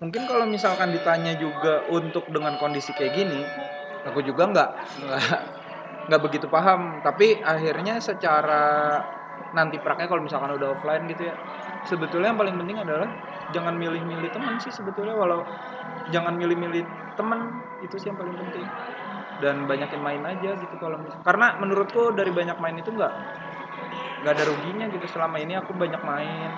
[0.00, 3.40] mungkin kalau misalkan ditanya juga untuk dengan kondisi kayak gini
[4.08, 4.70] aku juga nggak
[6.08, 7.00] nggak begitu paham.
[7.04, 8.98] Tapi akhirnya secara
[9.50, 11.36] nanti praknya kalau misalkan udah offline gitu ya
[11.82, 13.08] sebetulnya yang paling penting adalah
[13.50, 15.14] jangan milih-milih teman sih sebetulnya.
[15.16, 15.46] Walau
[16.08, 18.68] jangan milih-milih teman itu sih yang paling penting.
[19.40, 23.12] Dan banyakin main aja gitu kalau mis- karena menurutku dari banyak main itu nggak
[24.20, 25.06] nggak ada ruginya gitu.
[25.08, 26.52] Selama ini aku banyak main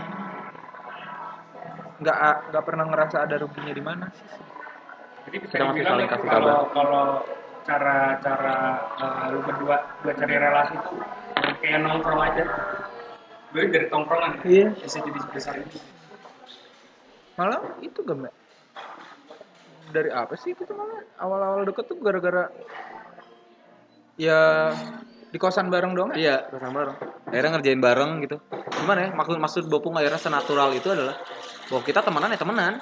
[2.03, 2.19] nggak
[2.51, 4.27] nggak pernah ngerasa ada ruginya di mana sih
[5.23, 6.73] Jadi bisa Kita masih dibilang saling itu kasih kalau kabar.
[6.75, 7.05] kalau
[7.63, 8.57] cara-cara
[8.99, 10.97] eh, lu berdua buat cari relasi itu
[11.63, 12.45] kayak nongkrong aja.
[13.49, 14.67] Gue dari tongkrongan Iya.
[14.75, 15.79] bisa jadi sebesar ini.
[17.33, 18.35] malah itu gak Mbak?
[19.89, 22.49] dari apa sih itu malah awal-awal deket tuh gara-gara
[24.15, 24.73] ya
[25.29, 26.97] di kosan bareng dong ya Iya, bersama bareng.
[27.27, 28.37] Akhirnya ngerjain bareng gitu.
[28.75, 29.11] Gimana ya?
[29.13, 31.17] Maksud maksud Bopung akhirnya senatural itu adalah
[31.73, 32.73] bahwa kita temenan ya temenan.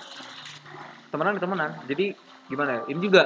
[1.15, 1.71] Temenan ya temenan.
[1.87, 2.07] Jadi
[2.51, 2.83] gimana ya?
[2.91, 3.23] Ini juga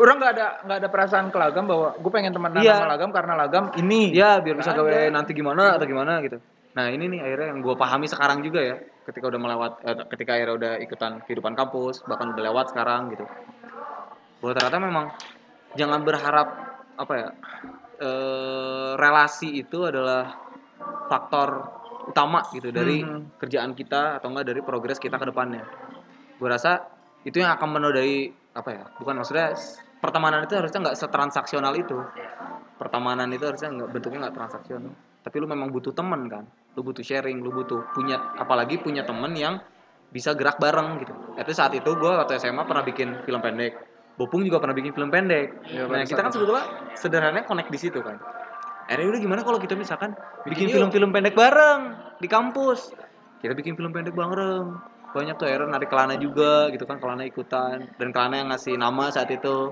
[0.00, 2.80] orang nggak ada nggak ada perasaan ke lagam bahwa gue pengen temenan Iya.
[2.80, 6.40] sama lagam karena lagam ini ya biar bisa gawe nanti gimana atau gimana gitu.
[6.74, 8.74] Nah, ini nih akhirnya yang gue pahami sekarang juga ya,
[9.06, 13.22] ketika udah melewat eh, ketika akhirnya udah ikutan kehidupan kampus, bahkan udah lewat sekarang gitu.
[14.42, 15.06] Bahwa ternyata memang
[15.78, 16.48] jangan berharap
[16.98, 17.28] apa ya?
[17.94, 20.34] eh, relasi itu adalah
[21.06, 21.70] faktor
[22.08, 23.40] utama gitu dari Mhm.
[23.40, 25.64] kerjaan kita atau enggak dari progres kita ke depannya.
[26.36, 26.84] Gue rasa
[27.24, 28.84] itu yang akan menodai apa ya?
[29.00, 29.56] Bukan maksudnya
[30.04, 31.96] pertemanan itu harusnya nggak setransaksional itu.
[32.76, 34.92] Pertemanan itu harusnya nggak bentuknya nggak transaksional.
[35.24, 36.44] Tapi lu memang butuh temen kan,
[36.76, 39.56] lu butuh sharing, lu butuh punya apalagi punya temen yang
[40.12, 41.14] bisa gerak bareng gitu.
[41.40, 43.72] Itu saat itu gue waktu SMA pernah bikin film pendek.
[44.14, 45.58] Bopung juga pernah bikin film pendek.
[45.74, 46.64] Iya, nah kita kan sebetulnya
[46.94, 48.14] sederhananya connect di situ kan.
[48.84, 50.12] Akhirnya udah gimana kalau kita misalkan
[50.44, 52.92] bikin film-film pendek bareng di kampus.
[53.40, 54.76] Kita bikin film pendek bareng.
[55.14, 57.86] Banyak tuh akhirnya narik Kelana juga gitu kan, Kelana ikutan.
[57.96, 59.70] Dan Kelana yang ngasih nama saat itu.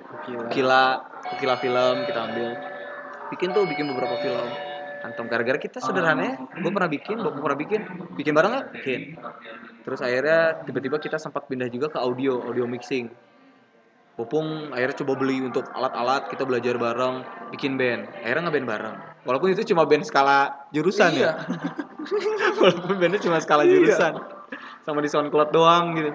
[0.55, 1.03] Kila,
[1.43, 2.51] Kila film kita ambil.
[3.35, 4.49] Bikin tuh, bikin beberapa film.
[5.03, 7.81] Antum gara-gara kita sederhananya, gue pernah bikin, gue pernah bikin,
[8.15, 8.67] bikin bareng nggak?
[8.71, 9.01] Bikin.
[9.83, 13.11] Terus akhirnya tiba-tiba kita sempat pindah juga ke audio, audio mixing.
[14.13, 17.25] Popung akhirnya coba beli untuk alat-alat, kita belajar bareng,
[17.57, 18.13] bikin band.
[18.21, 18.97] Akhirnya ngeband bareng.
[19.25, 21.33] Walaupun itu cuma band skala jurusan Iya.
[21.33, 21.33] ya.
[22.61, 24.21] Walaupun bandnya cuma skala jurusan.
[24.85, 26.13] Sama di SoundCloud doang gitu.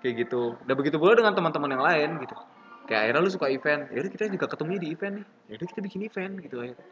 [0.00, 0.42] Kayak gitu.
[0.64, 2.36] Dan begitu pula dengan teman-teman yang lain gitu.
[2.84, 5.26] Kayak akhirnya lu suka event, yaudah kita juga ketemu di event nih.
[5.56, 6.86] Yaudah kita bikin event gitu akhirnya.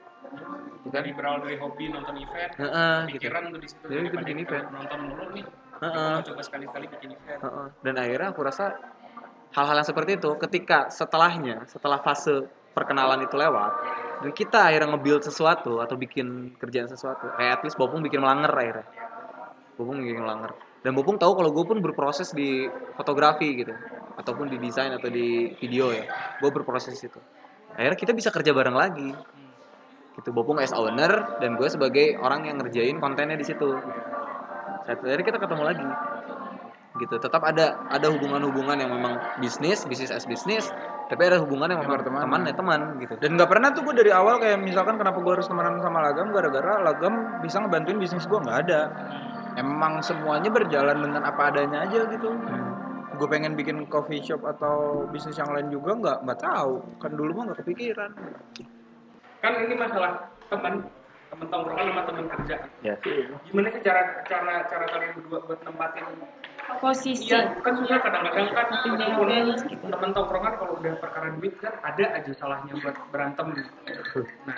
[0.88, 3.28] Dari berawal dari hobi nonton event, Heeh, gitu.
[3.28, 3.84] pikiran tuh di situ.
[3.88, 4.66] Jadi kita daripada bikin kita event.
[4.72, 5.44] Nonton mulu nih.
[5.84, 6.14] Heeh.
[6.24, 7.40] Coba sekali-sekali bikin event.
[7.44, 7.66] Heeh.
[7.84, 8.64] Dan akhirnya aku rasa
[9.52, 13.72] hal-hal yang seperti itu ketika setelahnya, setelah fase perkenalan itu lewat,
[14.24, 18.48] dan kita akhirnya nge-build sesuatu atau bikin kerjaan sesuatu, kayak at least Bopung bikin melanger
[18.48, 18.86] akhirnya.
[19.76, 20.56] Bopung bikin melanger.
[20.80, 22.64] Dan Bopung tahu kalau gue pun berproses di
[22.96, 23.76] fotografi gitu,
[24.16, 26.08] ataupun di desain atau di video ya,
[26.40, 27.20] gue berproses itu.
[27.76, 29.12] Akhirnya kita bisa kerja bareng lagi.
[30.12, 33.80] Gitu, Bopung as owner dan gue sebagai orang yang ngerjain kontennya di situ.
[34.84, 35.88] Hari kita ketemu lagi
[37.00, 37.14] gitu.
[37.16, 40.68] Tetap ada ada hubungan-hubungan yang memang bisnis bisnis as bisnis
[41.12, 42.24] tapi ada hubungan yang memang Berteman.
[42.24, 43.14] teman ya teman gitu.
[43.20, 46.32] Dan nggak pernah tuh gue dari awal kayak misalkan kenapa gue harus temenan sama lagam
[46.32, 48.80] gara-gara lagam bisa ngebantuin bisnis gue nggak ada.
[49.60, 52.32] Emang semuanya berjalan dengan apa adanya aja gitu.
[53.20, 56.80] Gue pengen bikin coffee shop atau bisnis yang lain juga nggak nggak tahu.
[56.96, 58.10] Kan dulu mah nggak kepikiran.
[59.44, 60.80] Kan ini masalah teman,
[61.28, 62.56] teman tongkrongan sama teman kerja.
[62.80, 62.94] ya
[63.44, 66.04] Gimana sih cara cara cara kalian berdua buat nempatin
[66.80, 69.86] posisi Iya, kan susah kadang-kadang kan meskipun gitu.
[69.86, 73.46] temen tongkrongan kalau udah perkara duit kan ada aja salahnya buat berantem.
[74.46, 74.56] Nah,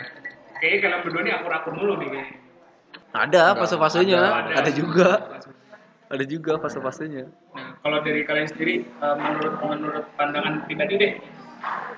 [0.61, 2.37] kayaknya kalian berdua nih akur-akur mulu nih kayaknya.
[3.15, 4.59] ada fase-fasenya ada.
[4.59, 5.09] ada, juga
[6.11, 11.13] ada juga fase-fasenya Nah, kalau dari kalian sendiri eh, menurut menurut pandangan pribadi deh,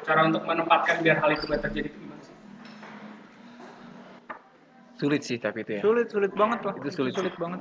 [0.04, 2.34] cara untuk menempatkan biar hal itu gak terjadi itu gimana sih?
[4.96, 7.60] sulit sih tapi itu ya sulit sulit banget lah Itu sulit sulit banget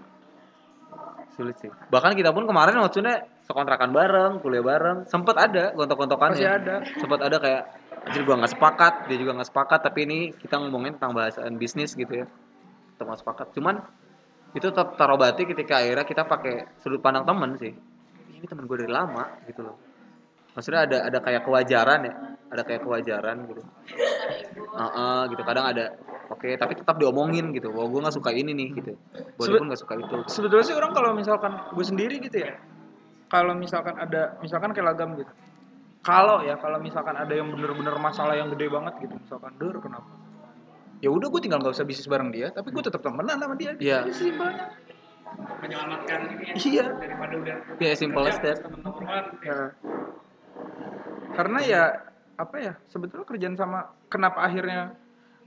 [1.35, 1.67] sulit sih.
[1.67, 6.39] Bahkan kita pun kemarin maksudnya sekontrakan bareng kuliah bareng sempet ada gontok-gontokannya.
[6.39, 6.75] Masih ada.
[6.97, 7.61] sempat ada kayak
[8.07, 11.93] anjir gua nggak sepakat dia juga nggak sepakat tapi ini kita ngomongin tentang bahasan bisnis
[11.93, 12.27] gitu ya.
[12.97, 13.47] Nggak sepakat.
[13.53, 13.83] Cuman
[14.55, 17.75] itu tetap terobati ketika akhirnya kita pakai sudut pandang temen sih.
[18.31, 19.75] Ini temen gue dari lama gitu loh.
[20.55, 22.13] Maksudnya ada ada kayak kewajaran ya.
[22.55, 23.61] Ada kayak kewajaran gitu.
[24.55, 25.41] Heeh, gitu.
[25.43, 25.85] Kadang ada
[26.27, 28.93] oke tapi tetap diomongin gitu bahwa gue nggak suka ini nih gitu
[29.37, 32.57] Sebe- pun nggak suka itu sebetulnya sih orang kalau misalkan gue sendiri gitu ya
[33.27, 35.31] kalau misalkan ada misalkan kayak lagam gitu
[36.01, 40.05] kalau ya kalau misalkan ada yang bener-bener masalah yang gede banget gitu misalkan dur kenapa
[40.99, 43.73] ya udah gue tinggal nggak usah bisnis bareng dia tapi gue tetap temenan sama dia
[43.75, 44.05] Iya.
[44.05, 44.71] Itu simpelnya
[45.59, 46.85] menyelamatkan ini ya, Iya.
[46.95, 48.57] daripada udah Ya, simple as that.
[49.41, 49.75] Ya.
[51.35, 51.83] karena ya
[52.35, 54.95] apa ya sebetulnya kerjaan sama kenapa akhirnya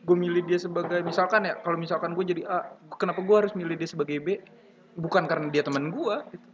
[0.09, 2.65] gue milih dia sebagai misalkan ya kalau misalkan gue jadi A
[2.97, 4.41] kenapa gue harus milih dia sebagai B?
[4.97, 6.49] Bukan karena dia teman gue gitu.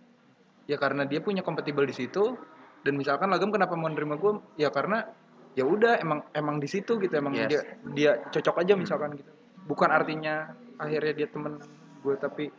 [0.67, 2.35] ya karena dia punya kompatibel di situ
[2.83, 5.07] dan misalkan lagam kenapa mau nerima gue ya karena
[5.55, 7.15] ya udah emang emang di situ gitu.
[7.15, 7.49] Emang Yes.
[7.49, 7.61] dia
[7.95, 9.31] dia cocok aja misalkan gitu.
[9.71, 10.51] Bukan artinya
[10.83, 11.63] akhirnya dia temen
[12.03, 12.51] gue tapi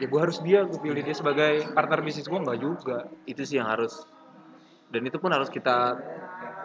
[0.00, 3.06] ya gue harus dia gue pilih dia sebagai partner bisnis gue nggak juga.
[3.28, 4.08] Itu sih yang harus
[4.90, 5.98] dan itu pun harus kita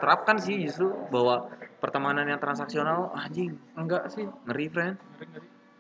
[0.02, 1.50] terapkan sih justru bahwa
[1.82, 3.58] pertemanan yang transaksional anjing.
[3.74, 4.30] Enggak sih.
[4.46, 4.96] Ngeri friend.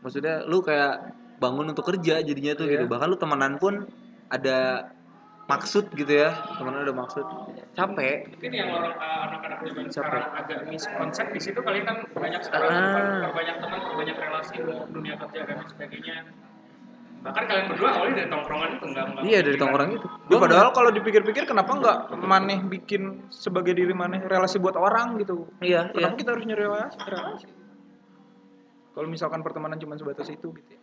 [0.02, 2.74] Maksudnya lu kayak bangun untuk kerja jadinya tuh Iya.
[2.76, 2.86] gitu.
[2.90, 3.86] Bahkan lu temenan pun
[4.28, 4.90] ada
[5.46, 6.34] maksud gitu ya.
[6.58, 7.26] Temenan ada maksud.
[7.72, 8.34] Capek.
[8.34, 9.94] Mungkin yang orang uh, anak-anak zaman Capek.
[9.94, 13.30] sekarang agak miskonsep di situ kali kan banyak sekarang Ah.
[13.30, 16.18] banyak teman banyak relasi untuk dunia kerja dan sebagainya
[17.21, 20.07] bahkan kalian berdua awalnya dari tongkrongan itu enggak enggak iya dari tongkrong itu.
[20.10, 25.45] Ya, padahal kalau dipikir-pikir kenapa nggak maneh bikin sebagai diri maneh relasi buat orang gitu.
[25.62, 26.10] iya iya.
[26.10, 26.97] Kenapa kita harus nyari relasi?
[26.97, 27.47] relasi?
[28.91, 30.81] Kalau misalkan pertemanan cuma sebatas itu gitu ya.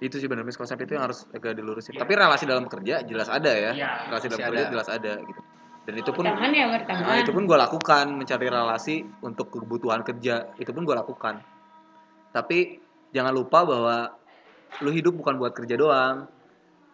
[0.00, 1.92] itu sih benar miskonsep itu yang harus agak dilurusin.
[1.92, 3.72] Tapi relasi dalam kerja jelas ada ya.
[3.76, 4.72] Iya, relasi dalam kerja ada.
[4.72, 5.40] jelas ada gitu.
[5.88, 10.52] Dan itu pun ya Nah, itu pun gue lakukan mencari relasi untuk kebutuhan kerja.
[10.60, 11.40] Itu pun gue lakukan.
[12.32, 14.19] Tapi jangan lupa bahwa
[14.78, 16.30] lu hidup bukan buat kerja doang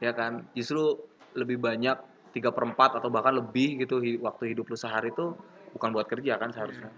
[0.00, 0.44] ya kan?
[0.52, 0.96] Justru
[1.36, 1.96] lebih banyak
[2.36, 5.32] tiga perempat atau bahkan lebih gitu waktu hidup lu sehari itu
[5.72, 6.92] bukan buat kerja kan seharusnya.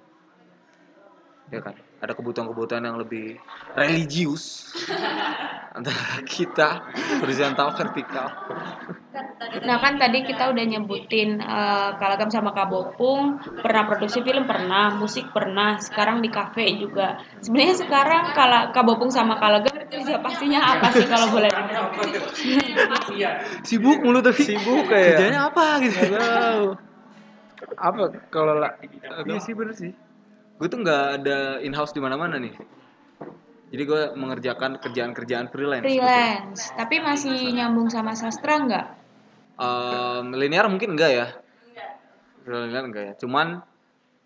[1.48, 1.74] Ya kan?
[1.98, 3.40] Ada kebutuhan-kebutuhan yang lebih
[3.72, 4.74] religius
[5.78, 6.84] antara kita
[7.22, 8.28] horizontal vertikal.
[9.64, 13.40] Nah kan tadi kita udah nyebutin eh, Kalagam sama Kabopung.
[13.64, 14.44] Pernah produksi film?
[14.44, 15.32] Pernah, musik?
[15.32, 17.18] Pernah, sekarang di kafe juga.
[17.40, 21.50] Sebenarnya sekarang kalau Kabopung sama Kalagam kerja pastinya apa sih kalau boleh?
[23.16, 23.30] iya
[23.64, 25.16] sibuk mulu tapi Sibuk kayak.
[25.16, 26.04] kerjanya apa gitu.
[27.74, 28.78] Apa kalau lah
[29.26, 29.92] Iya sih bener sih.
[30.58, 32.54] Gue tuh nggak ada in house di mana-mana nih.
[33.68, 35.84] Jadi gue mengerjakan kerjaan-kerjaan freelance.
[35.84, 38.86] Freelance, tapi masih nyambung sama sastra nggak?
[39.60, 41.26] Em, linear mungkin enggak ya.
[42.48, 43.14] Linear enggak ya.
[43.20, 43.60] Cuman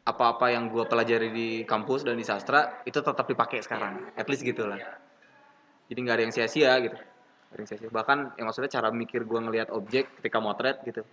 [0.03, 4.14] apa-apa yang gue pelajari di kampus dan di sastra itu tetap dipakai sekarang.
[4.14, 4.79] At least gitu lah.
[5.92, 6.96] Jadi nggak ada yang sia-sia gitu.
[7.52, 7.88] Ada yang sia-sia.
[7.92, 11.05] Bahkan yang maksudnya cara mikir gue ngelihat objek ketika motret gitu.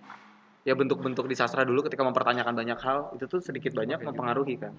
[0.63, 4.71] Ya bentuk-bentuk di sastra dulu ketika mempertanyakan banyak hal itu tuh sedikit banyak mempengaruhi kan.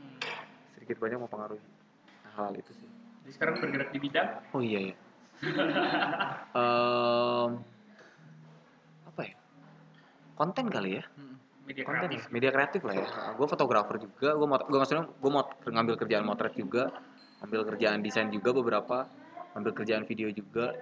[0.73, 1.61] Sedikit banyak mempengaruhi.
[2.25, 2.89] Nah, hal itu sih.
[3.21, 4.95] jadi sekarang bergerak di bidang Oh iya ya.
[6.57, 7.51] Em,
[9.05, 9.35] apa ya?
[10.33, 11.05] Konten kali ya?
[11.69, 12.33] media Konten kreatif ya?
[12.33, 13.07] Media kreatif lah ya.
[13.37, 14.33] Gue fotografer juga.
[14.33, 16.89] Gue mau, gue maksudnya gue mau ngambil kerjaan motret juga,
[17.45, 19.07] ambil kerjaan desain juga beberapa,
[19.53, 20.75] ambil kerjaan video juga.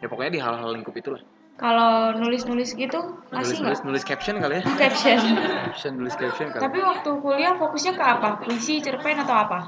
[0.00, 1.20] Ya pokoknya di hal-hal lingkup itulah.
[1.54, 2.96] Kalau nulis-nulis gitu
[3.28, 3.84] Nulis masih nulis nggak?
[3.84, 4.62] nulis caption kali ya?
[4.80, 5.20] Caption.
[5.68, 6.60] caption nulis caption kan?
[6.64, 8.28] Tapi waktu kuliah fokusnya ke apa?
[8.40, 9.58] Puisi, cerpen atau apa?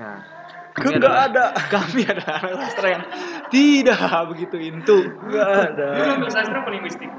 [0.00, 0.24] Nah,
[0.72, 1.44] Nggak adalah- ada.
[1.76, 3.04] Kami adalah anak sastra yang
[3.52, 4.98] tidak begitu intu.
[5.28, 5.86] Enggak ada.
[6.00, 7.10] lu ambil sastra apa linguistik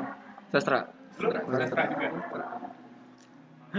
[0.49, 0.89] Sastra.
[1.21, 2.07] lu sastra juga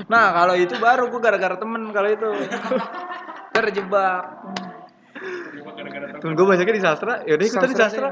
[0.06, 2.30] Nah, kalau itu baru gue gara-gara temen kalau itu.
[3.54, 4.22] Terjebak.
[6.24, 8.08] Temen gue banyaknya di sastra, yaudah kita di Sastra sastra.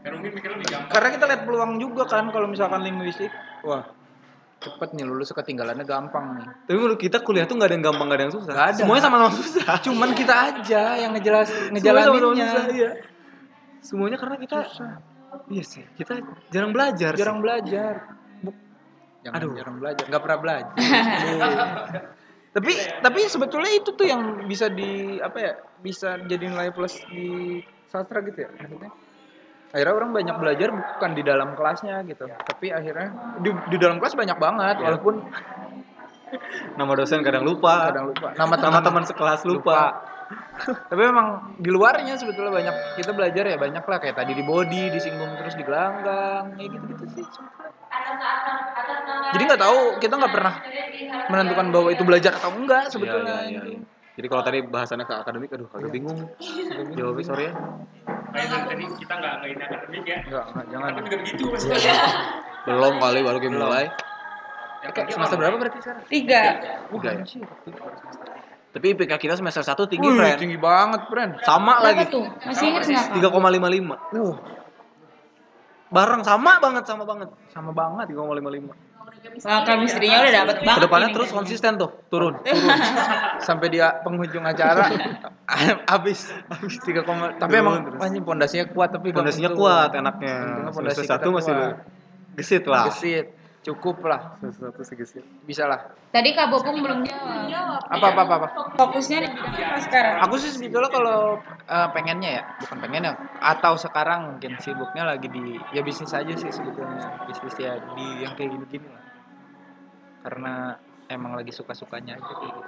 [0.00, 3.34] kan mungkin mikir lebih gampang Karena kita lihat peluang juga kan kalau misalkan linguistik.
[3.66, 3.82] Wah,
[4.62, 6.46] cepet nih lulus ketinggalannya gampang nih.
[6.70, 8.52] Tapi menurut kita kuliah tuh nggak ada yang gampang, nggak ada yang susah.
[8.54, 8.78] Ada.
[8.78, 9.74] Semuanya sama-sama susah.
[9.82, 12.46] Cuman kita aja yang ngejelas Semuanya ngejalaninnya.
[12.46, 12.90] susah, iya.
[13.82, 14.58] Semuanya karena kita
[15.50, 16.22] Iya sih, kita
[16.54, 17.18] jarang belajar.
[17.18, 17.42] Jarang sih.
[17.42, 17.94] belajar.
[19.26, 19.52] Jangan Aduh.
[19.58, 20.74] jarang belajar, nggak pernah belajar.
[22.50, 25.52] tapi tapi sebetulnya itu tuh yang bisa di apa ya?
[25.80, 28.90] Bisa jadi nilai plus di sastra gitu ya maksudnya.
[29.70, 34.18] Akhirnya orang banyak belajar bukan di dalam kelasnya gitu, tapi akhirnya di, di dalam kelas
[34.18, 34.84] banyak banget Iya.
[34.90, 35.14] walaupun
[36.78, 37.90] Nama dosen kadang lupa.
[37.90, 38.34] kadang lupa.
[38.38, 40.09] Nama Nama teman sekelas lupa.
[40.60, 44.92] Tapi memang di luarnya sebetulnya banyak kita belajar ya banyak lah kayak tadi di body,
[44.92, 47.26] disinggung terus di gelanggang, kayak gitu-gitu sih.
[49.30, 50.54] Jadi nggak tahu kita nggak pernah
[51.30, 53.36] menentukan bahwa itu belajar atau enggak Iya, sebetulnya.
[53.46, 53.80] iya, iya, iya.
[54.18, 56.18] Jadi kalau tadi bahasannya ke akademik, aduh agak bingung.
[56.92, 57.54] Jawabnya sorry ya.
[58.30, 60.90] dari tadi kita nggak ini akademik ya Enggak, enggak, jangan.
[60.94, 61.94] tapi juga begitu maksudnya
[62.62, 63.86] Belum kali baru kayak mulai.
[64.80, 66.02] ya, semester berapa berarti sekarang?
[66.06, 66.42] Tiga.
[66.94, 67.24] Tiga ya.
[68.70, 70.38] Tapi IPK kita semester 1 tinggi, Wih, friend.
[70.38, 71.32] tinggi banget, friend.
[71.42, 72.04] Sama Berapa lagi.
[72.06, 72.24] tuh?
[72.46, 73.04] Masih ingat nggak?
[73.10, 73.34] Kak?
[73.34, 74.14] 3,55.
[74.14, 74.34] Uh,
[75.90, 77.28] Bareng sama banget, sama banget.
[77.50, 78.14] sama banget.
[78.14, 78.70] 3,55.
[79.42, 80.78] Wah, chemistry-nya udah dapet banget.
[80.78, 81.16] Ke depannya ini.
[81.18, 82.38] terus konsisten tuh, turun.
[83.48, 84.86] sampai dia penghujung acara
[85.92, 88.00] habis habis tiga koma tapi Turun emang terus.
[88.00, 90.36] anjing pondasinya kuat tapi Pondasinya kuat enaknya.
[90.70, 91.52] Pondasi satu masih
[92.36, 92.86] gesit lah.
[92.86, 95.24] gesit cukup lah Semester satu segesit.
[95.44, 97.84] bisa lah Tadi Kak Bopung belum jawab.
[97.86, 98.48] apa apa apa, apa.
[98.74, 100.14] Fokusnya di bidang apa sekarang?
[100.22, 101.18] aku sih sebetulnya kalau
[101.68, 106.48] eh, pengennya ya bukan pengennya atau sekarang mungkin sibuknya lagi di ya bisnis aja sih
[106.48, 109.04] sebetulnya bisnis ya di yang kayak gini-gini lah
[110.20, 110.54] karena
[111.08, 112.60] emang lagi suka-sukanya aja kayak gitu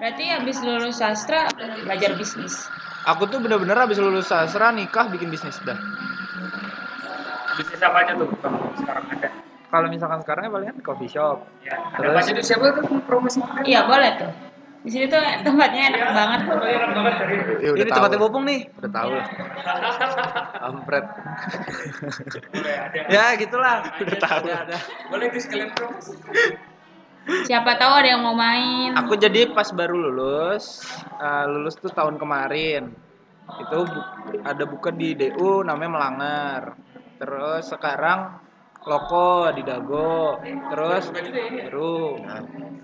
[0.00, 1.46] Berarti habis lulus sastra
[1.84, 2.66] belajar bisnis.
[3.04, 5.76] aku tuh bener-bener habis lulus sastra nikah bikin bisnis dah
[7.54, 9.28] bisnis apa aja tuh bang sekarang ada
[9.70, 11.46] kalau misalkan sekarang ya palingan coffee shop.
[11.62, 12.26] Ya ada Terus?
[12.26, 12.82] aja tuh siapa tuh?
[13.06, 14.32] Promosi Iya, boleh tuh.
[14.80, 16.40] Di sini tuh tempatnya enak banget.
[16.48, 17.14] Enak banget.
[17.14, 18.24] Dari ya, udah Ini tahu tempatnya lah.
[18.24, 18.60] Bopung nih.
[18.74, 19.10] udah tahu.
[19.12, 19.26] Lah
[20.72, 21.04] ampret
[22.56, 23.00] ada.
[23.08, 23.76] Ya gitulah.
[23.94, 24.44] Udah tahu.
[24.48, 24.76] Ada
[25.08, 26.12] boleh tuh sekalian promosi.
[27.44, 28.96] Siapa tahu ada yang mau main.
[28.96, 30.80] aku jadi pas baru lulus
[31.14, 32.90] eh, lulus tuh tahun kemarin.
[33.60, 34.08] Itu bu-
[34.40, 36.62] ada buka di DU namanya Melanger.
[37.20, 38.39] Terus sekarang
[38.80, 42.16] loko di Dago terus baru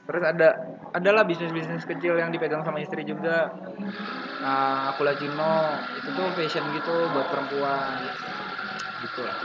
[0.04, 0.48] terus ada
[0.96, 3.52] adalah bisnis bisnis kecil yang dipegang sama istri juga.
[4.40, 8.00] Nah, aku Cino itu tuh fashion gitu buat perempuan.
[9.00, 9.36] Gitu lah.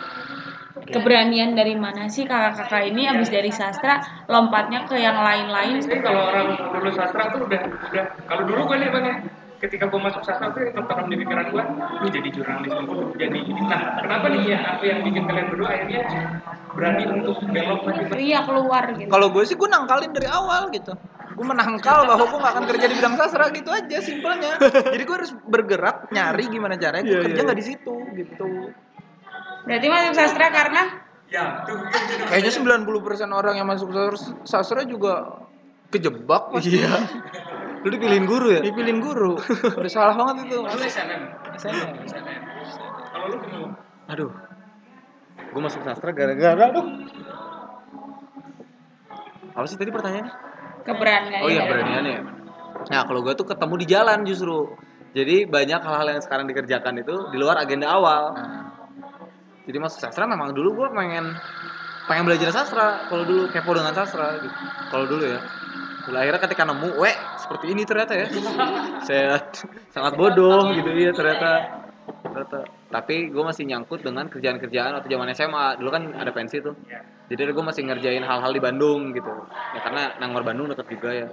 [0.81, 5.83] Keberanian dari mana sih kakak-kakak ini habis dari sastra lompatnya ke yang lain-lain?
[5.83, 7.61] Kalau orang lulus sastra tuh udah
[7.91, 9.15] udah kalau dulu gue nih bang ya
[9.61, 11.63] ketika gue masuk sastra tuh yang tertanam di pikiran gue
[12.01, 15.67] lu jadi jurnalis lu jadi ini nah kenapa nih ya apa yang bikin kalian berdua
[15.69, 16.01] akhirnya
[16.71, 19.07] berani untuk belok masih Iya keluar gitu.
[19.07, 20.93] kalau gue sih gue nangkalin dari awal gitu.
[21.31, 24.59] Gue menangkal bahwa gue gak akan kerja di bidang sastra gitu aja simpelnya.
[24.61, 28.47] Jadi gue harus bergerak nyari gimana caranya gue kerja nggak di situ gitu.
[29.63, 30.83] Berarti masuk sastra karena?
[31.27, 31.79] Ya tuh
[32.27, 32.83] kayaknya 90%
[33.31, 35.43] orang yang masuk sastra- sastra juga
[35.87, 36.97] kejebak pasti Iya.
[37.81, 38.61] Lu dipilihin guru ya?
[38.61, 39.41] dipilihin guru
[39.77, 41.21] udah salah banget itu lu SNM
[41.57, 41.89] SNM.
[43.11, 43.75] Kalau lu gimana
[44.11, 44.31] Aduh.
[45.51, 46.87] Gue masuk sastra gara-gara aduh.
[49.51, 50.31] Apa sih tadi pertanyaannya?
[50.81, 51.41] keberanian.
[51.45, 52.19] Oh iya keberaniannya.
[52.89, 54.73] Nah kalau gue tuh ketemu di jalan justru.
[55.11, 58.31] Jadi banyak hal-hal yang sekarang dikerjakan itu di luar agenda awal.
[58.31, 58.63] Nah,
[59.67, 61.35] Jadi masuk sastra memang dulu gue pengen
[62.07, 63.05] pengen belajar sastra.
[63.11, 64.55] Kalau dulu kepo dengan sastra gitu.
[64.87, 65.39] Kalau dulu ya.
[66.11, 68.27] Akhirnya ketika nemu, weh seperti ini ternyata ya.
[69.07, 69.39] Saya
[69.91, 71.81] sangat bodoh gitu ya ternyata.
[72.21, 72.59] Ternyata.
[72.91, 75.65] Tapi gue masih nyangkut dengan kerjaan-kerjaan waktu zaman SMA.
[75.79, 76.75] Dulu kan ada pensi tuh.
[77.31, 79.31] Jadi gue masih ngerjain hal-hal di Bandung gitu.
[79.75, 81.27] Ya karena Nangor Bandung deket juga ya.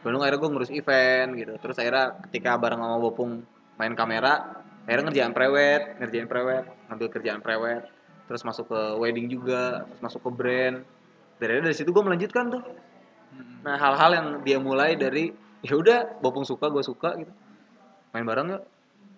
[0.00, 1.52] Bandung akhirnya gue ngurus event gitu.
[1.60, 3.44] Terus akhirnya ketika bareng sama Bopung
[3.76, 7.84] main kamera, akhirnya ngerjain prewed, ngerjain prewed, ngambil kerjaan prewed.
[8.28, 10.76] Terus masuk ke wedding juga, terus masuk ke brand.
[11.38, 12.62] Dari dari situ gue melanjutkan tuh.
[13.64, 17.32] Nah hal-hal yang dia mulai dari ya udah Bopung suka, gue suka gitu.
[18.14, 18.62] Main bareng yuk.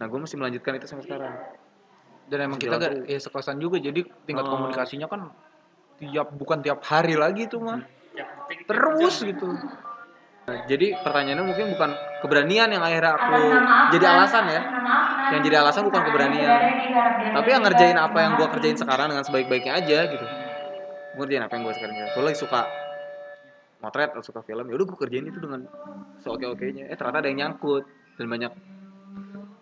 [0.01, 1.35] Nah gue masih melanjutkan itu sampai sekarang.
[2.31, 4.55] dan emang kita gak, ya sekosan juga jadi tingkat Oh.
[4.55, 5.35] komunikasinya kan
[5.99, 7.83] tiap bukan tiap hari lagi tuh mah
[8.70, 9.51] terus gitu
[10.46, 11.90] Nah, jadi pertanyaannya mungkin bukan
[12.27, 13.38] keberanian yang akhirnya aku
[13.94, 14.62] jadi alasan ya.
[15.31, 16.59] Yang jadi alasan bukan keberanian.
[17.38, 20.27] Tapi yang ngerjain apa yang gua kerjain sekarang dengan sebaik-baiknya aja gitu.
[21.14, 21.94] Gua ngerjain apa yang gua sekarang.
[21.94, 22.66] Gua lagi suka
[23.81, 25.64] motret atau suka film, ya udah gua kerjain itu dengan
[26.21, 26.93] seoke-okenya.
[26.93, 27.85] Eh ternyata ada yang nyangkut
[28.21, 28.53] dan banyak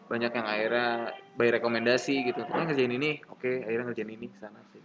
[0.08, 0.88] banyak yang akhirnya
[1.38, 2.42] by rekomendasi gitu.
[2.42, 4.82] Oh ngerjain ini, oke akhirnya ngerjain ini sana sih.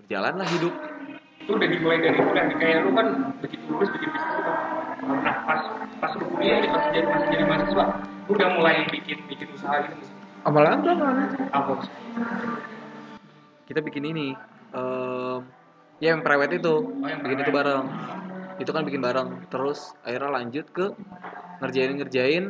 [0.00, 0.74] Berjalan lah hidup.
[1.44, 3.06] itu udah dimulai dari kuliah nih kayak lu kan
[3.44, 4.52] begitu lulus bikin bisnis itu
[5.04, 5.60] nah pas
[6.00, 9.84] pas lu kuliah nih pas jadi masih jadi mahasiswa lu udah mulai bikin bikin usaha
[9.84, 10.16] gitu sih?
[10.48, 10.80] malah
[11.52, 11.72] apa
[13.68, 14.32] kita bikin ini
[14.72, 15.40] em,
[16.02, 17.86] ya yang private itu yang bikin itu bareng.
[18.58, 19.28] Itu kan bikin bareng.
[19.50, 20.86] Terus akhirnya lanjut ke
[21.62, 22.44] ngerjain ngerjain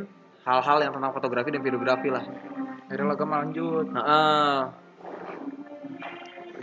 [0.45, 2.25] hal-hal yang tentang fotografi dan videografi lah.
[2.89, 3.87] Akhirnya lagam lanjut.
[3.93, 4.61] Nah eh,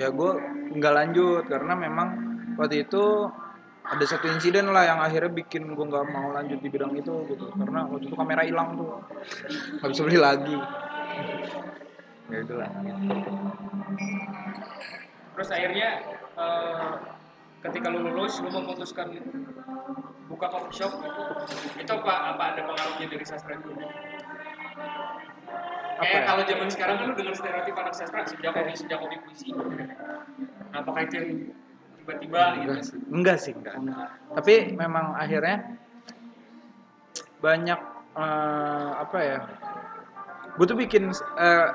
[0.02, 0.32] ya gue
[0.78, 2.08] nggak lanjut karena memang
[2.58, 3.30] waktu itu
[3.82, 7.46] ada satu insiden lah yang akhirnya bikin gue nggak mau lanjut di bidang itu gitu.
[7.58, 9.02] Karena waktu itu kamera hilang tuh.
[9.82, 10.58] Nggak bisa beli lagi.
[12.32, 12.70] Ya itulah
[15.42, 16.06] terus akhirnya
[16.38, 16.94] eh,
[17.66, 19.10] ketika lu lulus lu memutuskan
[20.30, 21.02] buka coffee shop
[21.82, 23.74] itu apa apa ada pengaruhnya dari sastra itu?
[25.98, 26.22] Kayak ya?
[26.30, 29.50] kalau zaman sekarang kan lu dengan stereotip anak sastra sejak kopi sejak kopi puisi.
[30.70, 31.30] Nah apakah itu yang
[31.98, 32.62] tiba-tiba gitu?
[32.62, 32.98] enggak sih.
[33.10, 33.76] Enggak sih enggak.
[34.38, 35.82] Tapi memang akhirnya
[37.42, 37.82] banyak
[38.14, 39.40] eh, apa ya
[40.54, 41.10] gue tuh bikin
[41.42, 41.68] eh,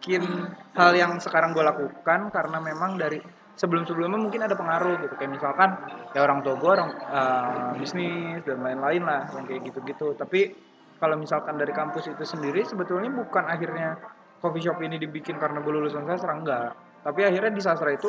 [0.00, 0.24] bikin
[0.72, 3.20] hal yang sekarang gue lakukan karena memang dari
[3.52, 5.12] sebelum-sebelumnya mungkin ada pengaruh gitu.
[5.20, 5.76] Kayak misalkan
[6.16, 10.16] ya orang tua gue orang eh, bisnis dan lain-lain lah yang kayak gitu-gitu.
[10.16, 10.56] Tapi
[10.96, 14.00] kalau misalkan dari kampus itu sendiri sebetulnya bukan akhirnya
[14.40, 16.72] coffee shop ini dibikin karena gue lulusan sastra enggak.
[17.04, 18.08] Tapi akhirnya di sastra itu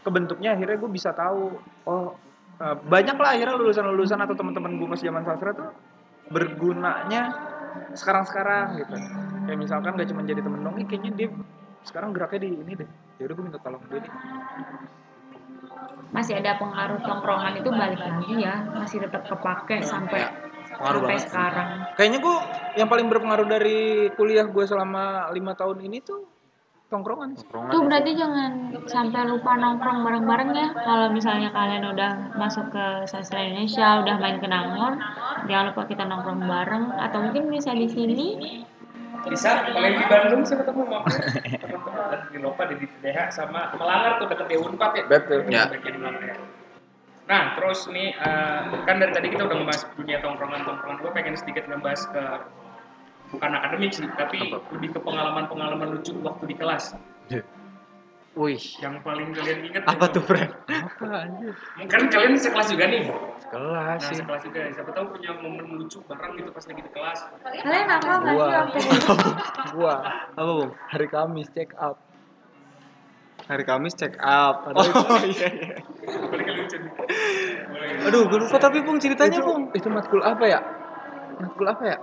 [0.00, 1.52] kebentuknya akhirnya gue bisa tahu
[1.84, 2.16] oh
[2.64, 5.68] eh, banyak lah akhirnya lulusan-lulusan atau teman-teman gue pas zaman sastra tuh
[6.32, 7.28] bergunanya
[7.92, 8.96] sekarang-sekarang gitu
[9.50, 11.28] kayak misalkan gak cuma jadi temen dong ih kayaknya dia
[11.82, 12.88] sekarang geraknya di ini deh.
[13.18, 14.12] Ya udah gue minta tolong dia nih
[16.10, 18.66] masih ada pengaruh tongkrongan itu balik lagi ya.
[18.74, 20.26] Masih tetap kepake sampai
[20.74, 21.30] pengaruh sampai banget sih.
[21.30, 21.68] sekarang.
[21.94, 22.36] Kayaknya gue
[22.78, 26.26] yang paling berpengaruh dari kuliah gue selama lima tahun ini tuh
[26.90, 27.46] tongkrongan sih.
[27.46, 30.68] tuh berarti jangan sampai lupa nongkrong bareng-bareng ya.
[30.74, 34.98] Kalau misalnya kalian udah masuk ke sastra Indonesia udah main ke Nangor
[35.46, 36.84] jangan lupa kita nongkrong bareng.
[36.98, 38.26] Atau mungkin bisa di sini
[39.28, 41.08] bisa kalian di Bandung saya ketemu sama
[41.60, 45.66] teman-teman di Nova di DH sama Melangar tuh deket di Unpad ya betul Ya.
[45.68, 46.36] Ya.
[47.30, 48.60] Nah, terus nih eh,
[48.90, 50.98] kan dari tadi kita udah ngebahas dunia tongkrongan-tongkrongan.
[50.98, 52.24] Gue pengen sedikit ngebahas ke
[53.30, 56.98] bukan akademik sih, tapi lebih ke pengalaman-pengalaman lucu waktu di kelas.
[58.30, 60.54] Wih, Yang paling kalian inget apa tuh, friend?
[60.70, 61.50] apa anjir
[61.90, 63.02] Kan kalian sekelas juga nih.
[63.50, 64.60] kelas Nah, sih sekelas juga.
[64.70, 67.18] Siapa tahu punya momen lucu bareng gitu pas lagi di kelas.
[67.58, 68.58] kalian apa nggak sih Gua.
[69.74, 69.94] gua
[70.30, 70.70] Apa, Bung?
[70.86, 71.98] hari Kamis check up
[73.44, 74.62] Hari Kamis check up.
[74.70, 74.86] Oh
[75.26, 75.76] iya iya.
[78.06, 79.74] Aduh, gue lupa tapi Bung ceritanya, itu, Bung.
[79.74, 80.60] itu matkul apa ya
[81.36, 81.96] matkul apa ya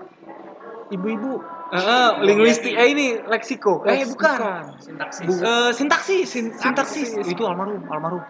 [0.90, 3.84] ibu-ibu Heeh, linguistik eh ini leksiko.
[3.84, 4.38] Eh Leks- bukan.
[4.80, 5.28] Sintaksis.
[5.28, 7.08] Eh, sintaksis, sin- sintaksis.
[7.12, 7.28] Sintaksis.
[7.28, 8.24] Itu almarhum, almarhum.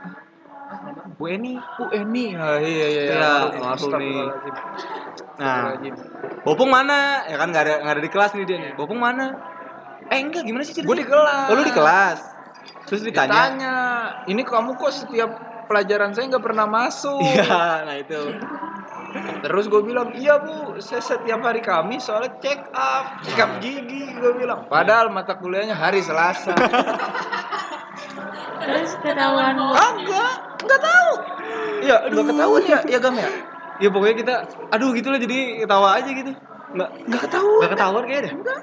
[1.15, 1.53] Bu Eni.
[1.77, 3.91] Bu Eni ah, iya iya iya Iya, almarhum.
[3.95, 4.25] nih.
[5.37, 5.77] Nah.
[6.41, 7.23] Bopung mana?
[7.29, 8.71] Ya kan nggak ada nggak ada di kelas nih dia nih.
[8.73, 9.37] Bopung mana?
[10.09, 10.89] Eh enggak, gimana sih ceritanya?
[10.89, 11.47] Gua di kelas.
[11.47, 12.19] Oh, lu di kelas.
[12.87, 13.31] Terus ditanya.
[13.53, 13.75] ditanya
[14.25, 15.29] ini kamu kok setiap
[15.67, 18.21] pelajaran saya nggak pernah masuk Iya, nah itu.
[19.39, 24.13] terus gue bilang iya bu saya setiap hari Kamis soalnya check up check up gigi
[24.13, 26.53] gue bilang padahal mata kuliahnya hari Selasa
[28.57, 31.11] terus ketahuan Enggak, enggak tahu.
[31.77, 33.29] Iya, enggak ketahuan ya, ya Gam ya?
[33.77, 34.35] Ya pokoknya kita
[34.73, 36.31] aduh gitu lah jadi ketawa aja gitu.
[36.73, 37.57] Enggak Enggak ketahuan.
[37.61, 38.33] enggak ketahuan kayaknya deh.
[38.35, 38.59] Enggak.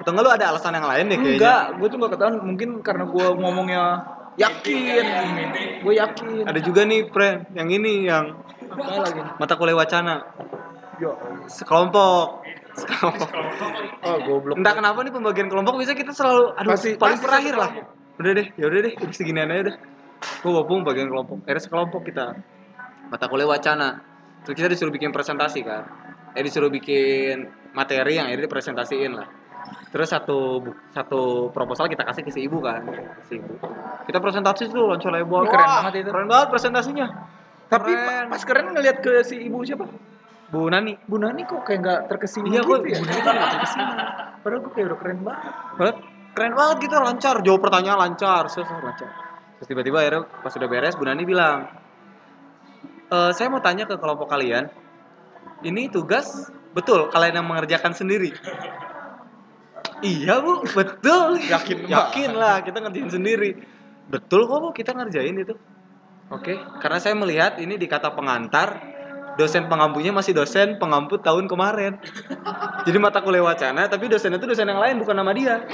[0.00, 1.38] Atau enggak lu ada alasan yang lain deh kayaknya.
[1.38, 3.84] Enggak, gue tuh enggak ketahuan mungkin karena gue ngomongnya
[4.40, 5.04] yakin.
[5.84, 6.44] Gue yakin.
[6.48, 9.20] Ada juga nih, friend, yang ini yang apa lagi?
[9.36, 10.24] mata kuliah wacana.
[11.48, 12.44] Sekelompok.
[12.76, 13.30] Sekelompok.
[14.04, 14.56] Oh, goblok.
[14.56, 17.70] Entah kenapa nih pembagian kelompok bisa kita selalu aduh Pasti- paling pasti terakhir lah.
[18.20, 19.76] Udah deh, ya udah deh, udah seginian aja udah.
[20.44, 21.44] Gue bopung bagian kelompok.
[21.48, 22.36] Akhirnya sekelompok kita.
[23.08, 24.04] Mata kuliah wacana.
[24.44, 25.88] Terus kita disuruh bikin presentasi kan.
[26.36, 29.28] Eh disuruh bikin materi yang akhirnya dipresentasiin lah.
[29.90, 30.62] Terus satu
[30.94, 32.86] satu proposal kita kasih ke si ibu kan,
[33.26, 33.58] si ibu.
[34.06, 35.50] Kita presentasi tuh loncat lebar.
[35.50, 36.10] Keren banget itu.
[36.14, 37.06] Keren banget presentasinya.
[37.66, 38.26] Tapi Keren.
[38.30, 39.90] pas keren ngeliat ke si ibu siapa?
[40.50, 40.94] Bu Nani.
[41.06, 42.98] Bu Nani kok kayak nggak terkesima Iya, gitu ya?
[43.02, 43.94] Bu Nani nggak terkesima.
[44.40, 45.94] Padahal gue kayak udah keren banget.
[46.30, 49.10] keren banget gitu lancar jawab pertanyaan lancar selesai lancar
[49.58, 51.68] terus tiba-tiba akhirnya pas sudah beres Bu Nani bilang
[53.10, 54.70] e, saya mau tanya ke kelompok kalian
[55.66, 58.32] ini tugas betul kalian yang mengerjakan sendiri
[60.02, 60.64] iya bu.
[60.64, 61.40] Betul.
[61.40, 63.50] Yakin yakin lah kita ngerjain sendiri.
[64.08, 64.68] Betul kok bu.
[64.72, 65.54] Kita ngerjain itu.
[66.30, 68.78] Oke karena saya melihat ini di kata pengantar
[69.34, 71.98] dosen pengampunya masih dosen pengampu tahun kemarin.
[72.86, 75.64] Jadi mata kuliah wacana tapi dosennya itu dosen yang lain bukan nama dia.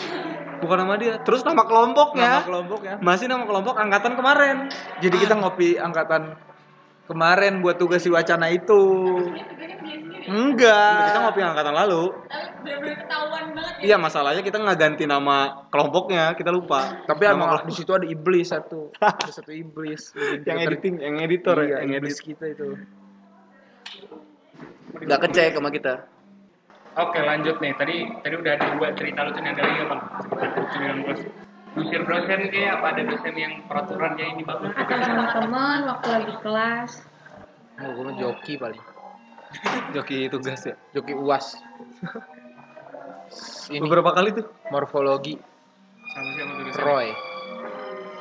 [0.57, 1.20] Bukan nama dia.
[1.20, 2.41] Terus nama kelompoknya.
[2.41, 2.95] Nama kelompoknya.
[3.05, 4.57] masih nama kelompok angkatan kemarin.
[5.05, 6.37] Jadi kita ngopi angkatan
[7.07, 8.83] kemarin buat tugas si wacana itu.
[10.27, 12.03] Enggak kita ngopi angkatan lalu
[12.66, 17.91] ketahuan banget iya masalahnya kita nggak ganti nama kelompoknya kita lupa Tapi nama di situ
[17.95, 18.91] ada iblis satu.
[18.99, 20.11] Ada satu iblis.
[20.49, 22.68] yang editing yang editor Iya, ya yang iblis edit kita itu.
[24.97, 25.95] nggak kecek sama kita
[26.97, 29.97] Oke lanjut nih tadi tadi udah ada dua cerita lucu nih ada lagi apa?
[30.57, 31.20] Lucu yang bos.
[31.77, 34.72] Usir dosen kayak apa ada dosen yang peraturannya ini banget?
[34.72, 36.93] atau sama teman waktu lagi kelas
[37.77, 38.81] Oh, gue joki paling.
[39.93, 40.75] Joki tugas ya?
[40.93, 41.57] Joki uas.
[43.69, 43.83] Ini.
[43.83, 44.47] Beberapa kali tuh.
[44.71, 45.35] Morfologi.
[46.07, 46.83] Sama siapa?
[46.83, 47.09] Roy.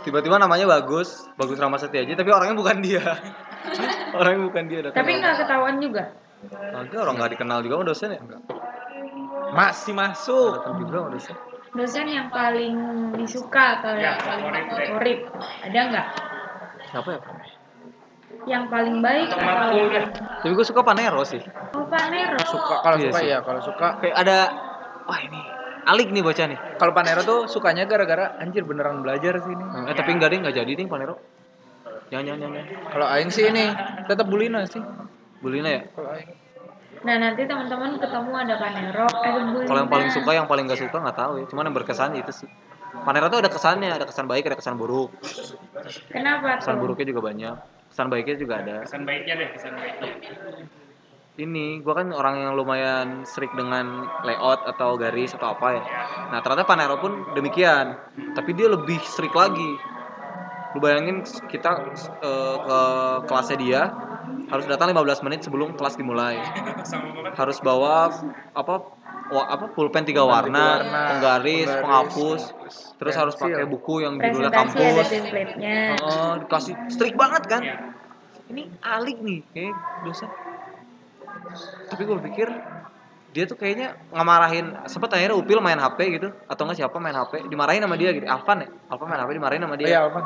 [0.02, 3.02] tiba-tiba namanya bagus bagus Rama Setiaji tapi orangnya bukan dia.
[4.22, 6.14] Orangnya bukan dia datang tapi nggak ketahuan juga?
[6.72, 8.20] Agak orang nggak dikenal juga sama dosen ya?
[8.22, 8.42] Enggak
[9.52, 10.62] Masih masuk.
[10.62, 11.36] datang juga sama dosen.
[11.74, 12.76] Dosen yang paling
[13.18, 15.20] disuka atau Ya, yang paling favorit
[15.66, 16.08] ada nggak?
[16.86, 17.20] Siapa ya
[18.46, 21.42] yang paling baik Atau atau tapi gue suka Panero sih.
[21.74, 22.38] Oh Panero.
[22.46, 23.28] Suka kalau Iya suka sih.
[23.34, 23.88] ya, kalau suka.
[23.98, 24.38] Kayak ada
[25.10, 25.42] wah ini
[25.86, 26.60] alik nih bocah nih.
[26.78, 29.66] Kalau Panero tuh sukanya gara-gara anjir beneran belajar sih ini.
[29.90, 31.18] eh tapi enggak deh enggak jadi deh Panero.
[32.14, 33.66] Jangan jangan jangan Kalau aing sih ini
[34.06, 34.82] tetap Bulina sih.
[35.42, 35.82] Bulina ya?
[35.90, 36.30] Kalau aing.
[37.06, 39.66] Nah nanti teman-teman ketemu ada Panero, ada Bulina.
[39.66, 41.46] kalau yang paling suka yang paling gak suka nggak tahu ya.
[41.50, 42.50] Cuman yang berkesan itu sih.
[42.96, 45.10] Panero tuh ada kesannya ada kesan baik ada kesan buruk.
[46.14, 46.82] Kenapa kesan tuh?
[46.86, 48.84] buruknya juga banyak kesan baiknya juga ada.
[48.84, 50.12] Kesan baiknya deh, kesan baiknya.
[51.36, 55.84] ini gua kan orang yang lumayan strict dengan layout atau garis atau apa ya.
[56.36, 57.96] Nah ternyata Panero pun demikian.
[58.36, 59.80] Tapi dia lebih strict lagi.
[60.76, 61.72] Lu bayangin kita
[62.20, 62.80] eh, ke
[63.32, 63.82] kelasnya dia
[64.46, 66.38] harus datang 15 menit sebelum kelas dimulai
[67.34, 68.14] harus bawa
[68.54, 68.76] apa
[69.26, 72.42] wa- apa pulpen tiga warna, warna, penggaris, penghapus,
[72.96, 75.08] terus harus pakai buku yang judulnya kampus.
[75.98, 77.62] Oh, dikasih strict banget kan?
[77.66, 77.78] Iya.
[78.46, 80.30] Ini alik nih, kayak dosen.
[81.90, 82.48] Tapi gue pikir
[83.36, 87.52] dia tuh kayaknya ngemarahin sempet akhirnya Upil main HP gitu atau enggak siapa main HP
[87.52, 90.20] dimarahin sama dia gitu Alvan ya Alvan main HP dimarahin sama dia Iya, apa?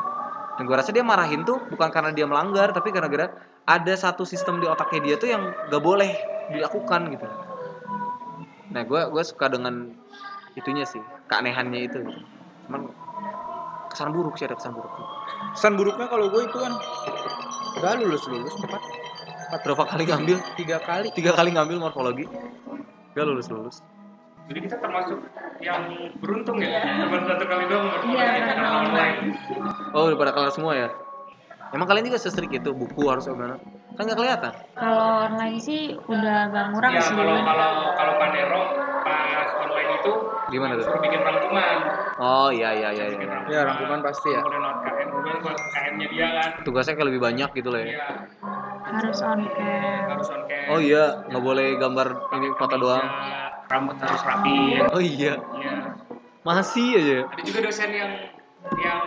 [0.60, 3.32] Dan gue rasa dia marahin tuh bukan karena dia melanggar tapi karena gara
[3.64, 6.12] ada satu sistem di otaknya dia tuh yang gak boleh
[6.52, 7.24] dilakukan gitu.
[8.68, 9.88] Nah gue gue suka dengan
[10.60, 11.00] itunya sih
[11.32, 12.12] keanehannya itu gitu.
[12.68, 12.92] cuman
[13.88, 14.92] kesan buruk sih ada kesan buruk.
[15.56, 16.76] Pesan buruknya kalau gue itu kan
[17.80, 18.84] gak lulus lulus tepat
[19.64, 20.36] berapa kali ngambil?
[20.60, 21.08] Tiga kali.
[21.16, 22.28] tiga kali ngambil morfologi.
[23.16, 23.80] Gak lulus lulus
[24.50, 25.18] Jadi kita termasuk
[25.62, 25.86] yang
[26.18, 29.16] beruntung ya, cuma satu kali doang Iya, bermain karena karena online.
[29.90, 30.88] oh udah pada kelar semua ya
[31.70, 36.48] emang kalian juga sestrik itu buku harus gimana kan nggak kelihatan Kalau online sih udah
[36.48, 37.14] agak ngurang Ya sih.
[37.14, 38.62] kalau kalau kalau Panero
[39.00, 40.12] pas online itu
[40.48, 41.76] gimana tuh suruh bikin rangkuman.
[42.18, 43.16] oh iya iya iya, iya.
[43.22, 43.46] rangkuman.
[43.46, 44.40] Ya, rangkuman pasti ya.
[44.40, 46.50] Kemudian KM, kemudian buat KM-nya dia kan.
[46.64, 48.06] tugasnya kayak lebih banyak gitu lah ya Iya,
[48.90, 50.02] Harus on cam.
[50.10, 50.62] harus on cam.
[50.70, 54.82] oh iya nggak boleh gambar ini foto doang Ya, rambut harus rapi.
[54.84, 55.74] oh iya Iya.
[56.42, 58.10] masih aja Ada juga dosen yang
[58.76, 59.00] yang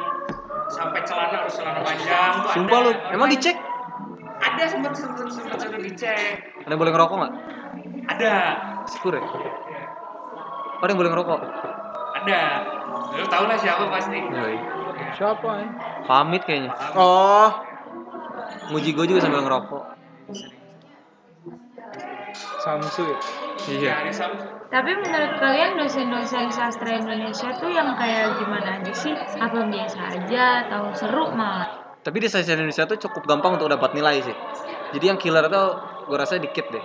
[0.67, 2.33] sampai celana harus celana panjang.
[2.41, 2.85] tuh Sumpah ada.
[2.87, 3.57] lu, emang dicek?
[4.39, 6.41] Ada sempat sempat sempat sudah dicek.
[6.63, 7.33] Ada yang boleh ngerokok nggak?
[8.09, 8.33] Ada.
[8.87, 9.21] Syukur ya.
[9.21, 11.39] Oh, ada yang boleh ngerokok?
[12.17, 12.41] Ada.
[13.13, 14.19] Lu tau lah siapa pasti.
[14.19, 14.57] Yoi.
[15.13, 15.67] Siapa ya?
[16.03, 16.71] Pamit kayaknya.
[16.93, 17.49] Oh,
[18.69, 19.83] Muji gue juga sambil ngerokok.
[22.63, 23.17] Samsu ya.
[23.67, 23.91] Iya.
[24.07, 24.27] Ya.
[24.71, 29.11] Tapi menurut kalian dosen-dosen sastra Indonesia tuh yang kayak gimana aja sih?
[29.35, 31.67] Apa biasa aja atau seru malah?
[31.99, 34.35] Tapi di sastra Indonesia tuh cukup gampang untuk dapat nilai sih.
[34.95, 35.75] Jadi yang killer tuh
[36.07, 36.79] gue rasa dikit deh.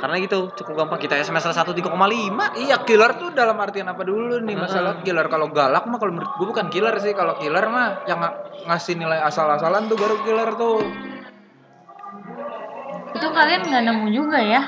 [0.00, 2.56] Karena gitu cukup gampang kita semester 1 3,5.
[2.56, 5.04] Iya, killer tuh dalam artian apa dulu nih masalah Heeh.
[5.04, 8.36] killer kalau galak mah kalau menurut gue bukan killer sih kalau killer mah yang nga-
[8.72, 10.80] ngasih nilai asal-asalan tuh baru killer tuh
[13.14, 14.60] Itu kalian nggak nemu juga ya?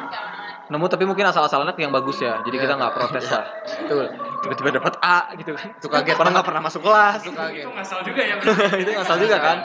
[0.66, 2.42] Nemu tapi mungkin asal-asalannya yang bagus ya.
[2.42, 3.46] Jadi kita nggak protes lah.
[3.86, 4.06] betul
[4.42, 5.68] Tiba-tiba dapat A gitu kan.
[5.72, 7.20] Itu kaget Padahal nggak pernah masuk kelas.
[7.22, 8.34] itu kaget Itu ngasal juga ya.
[8.82, 9.56] itu ngasal juga kan?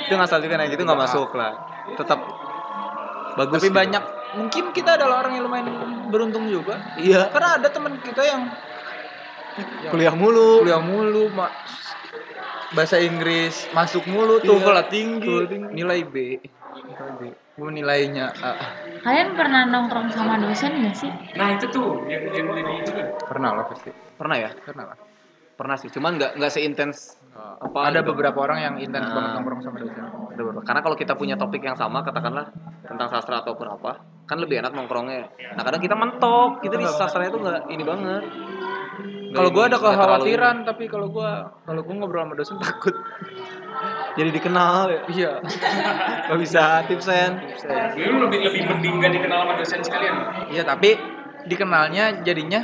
[0.00, 1.52] Itu ngasal juga nah gitu nggak masuk lah.
[1.92, 2.18] Tetap
[3.30, 3.60] bagus.
[3.60, 3.78] tapi gitu.
[3.78, 5.66] banyak mungkin kita adalah orang yang lumayan
[6.08, 7.30] beruntung juga Iya.
[7.30, 8.42] karena ada teman kita yang
[9.90, 10.62] Kuliah mulu.
[10.62, 11.50] kuliah mulu ma-
[12.70, 14.46] bahasa Inggris masuk mulu Iya.
[14.46, 15.70] TOEFL tinggi TOEFL tinggi.
[15.74, 16.16] nilai B
[17.60, 18.52] Gue nilainya A.
[19.04, 21.12] Kalian pernah nongkrong sama dosen nggak sih?
[21.36, 23.06] Nah itu tuh yang yang jadi itu kan.
[23.28, 24.50] pernah lah pasti Pernah ya?
[24.56, 24.96] pernah lah
[25.56, 25.92] Pernah sih.
[25.92, 28.16] Cuman nggak nggak seintens apa ada gitu.
[28.16, 29.12] beberapa orang yang intens Nah.
[29.12, 30.64] banget nongkrong sama dosen Ada beberapa.
[30.64, 32.48] Karena kalau kita punya topik yang sama, katakanlah
[32.80, 33.92] tentang sastra ataupun apa,
[34.24, 35.28] kan lebih enak nongkrongnya.
[35.52, 38.24] Nah kadang kita mentok, kita di sastra itu nggak ini banget.
[39.30, 41.30] Kalau gue ada kekhawatiran tapi kalau gue
[41.62, 42.96] kalau gue ngobrol sama dosen takut.
[44.18, 45.00] Jadi dikenal ya.
[45.08, 45.32] iya
[46.28, 47.40] Gak bisa tipsen.
[47.96, 50.14] Jadi lu lebih lebih mending gak dikenal sama dosen sekalian.
[50.50, 50.98] iya tapi
[51.48, 52.60] dikenalnya jadinya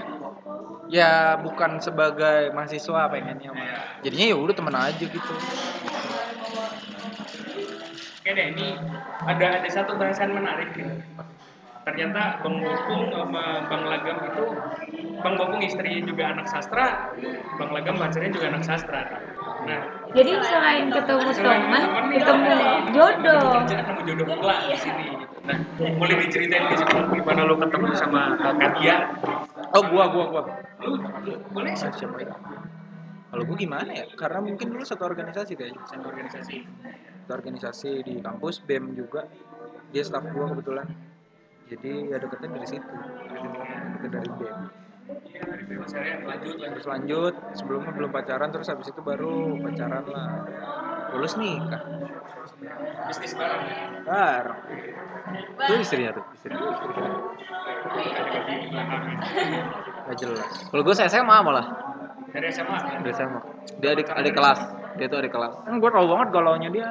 [0.87, 3.99] ya bukan sebagai mahasiswa pengennya mah.
[4.07, 5.35] jadinya ya udah temen aja gitu
[8.27, 8.75] Oke deh, ini
[9.23, 10.99] ada ada satu bahasan menarik nih.
[11.87, 14.45] Ternyata Bang Bopung sama Bang Lagam itu
[15.23, 17.15] Bang Bopung istri juga anak sastra,
[17.55, 19.23] Bang Lagam pacarnya juga anak sastra.
[19.63, 22.53] Nah, Jadi selain ketemu teman, ketemu
[22.97, 23.53] jodoh.
[23.69, 25.05] sama jodoh pula di sini.
[25.13, 25.37] Gitu.
[25.45, 28.97] Nah, boleh diceritain di sini gimana lu ketemu sama uh, Katia?
[29.77, 30.43] oh gua gua gua
[30.83, 30.99] Lu
[31.53, 31.87] boleh sih.
[31.95, 32.35] siapa ya
[33.31, 36.57] kalau gue gimana ya karena mungkin dulu satu organisasi kayaknya Satu organisasi.
[37.27, 39.29] satu organisasi di kampus bem juga
[39.93, 40.89] dia staff gua kebetulan
[41.69, 42.95] jadi ya deketnya dari situ
[44.03, 44.57] deket dari bem
[45.45, 46.57] lanjut lanjut.
[46.59, 50.29] terus lanjut sebelumnya belum pacaran terus habis itu baru pacaran lah
[51.15, 51.83] lulus nikah
[53.07, 53.65] Bisnis bareng.
[54.07, 54.59] bareng
[55.67, 56.25] Itu istrinya tuh.
[56.35, 56.55] Istri.
[56.55, 59.03] Ada Katia di belakang.
[60.07, 60.51] Gak jelas.
[60.71, 61.67] Kalau gue SMA malah
[62.31, 62.77] Dari SMA.
[63.03, 63.41] dari SMA.
[63.83, 64.61] Dia adik adik kelas.
[64.99, 65.55] Dia tuh adik kelas.
[65.67, 66.89] Kan gue tau banget galaunya dia.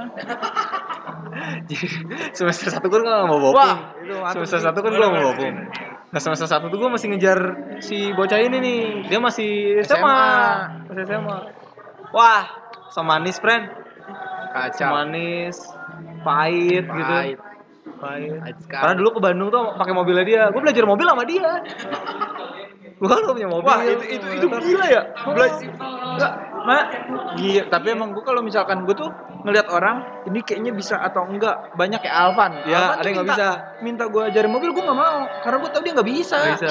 [2.38, 4.00] Semester satu gue nggak mau mantap
[4.32, 5.56] semester satu kan gue mau bopung.
[6.16, 7.40] Nah semester satu tuh gue masih ngejar
[7.84, 8.82] si bocah ini nih.
[9.12, 10.00] Dia masih SMA.
[10.00, 10.24] SMA.
[10.88, 11.38] Masih SMA.
[12.16, 12.44] Wah,
[12.88, 13.68] semanis friend.
[14.56, 14.96] Kacau.
[14.96, 15.60] Semanis,
[16.24, 17.12] pahit, gitu.
[17.20, 17.38] Pahit.
[18.00, 18.32] Pahit.
[18.32, 18.56] Pahit.
[18.72, 20.44] Karena dulu ke Bandung tuh pakai mobilnya dia.
[20.56, 21.52] Gue belajar mobil sama dia.
[22.96, 23.68] gue kan gak punya mobil.
[23.68, 25.02] Wah, itu itu itu gila ya.
[25.28, 26.32] Enggak,
[26.66, 26.82] Ma,
[27.38, 29.12] iya, tapi emang gue kalau misalkan gue tuh
[29.46, 32.58] ngelihat orang ini kayaknya bisa atau enggak banyak kayak Alvan.
[32.66, 33.48] Ya, Alvan ada yang nggak bisa.
[33.86, 36.38] Minta gue ajarin mobil gue nggak mau karena gue tau dia nggak bisa.
[36.42, 36.70] Nggak bisa.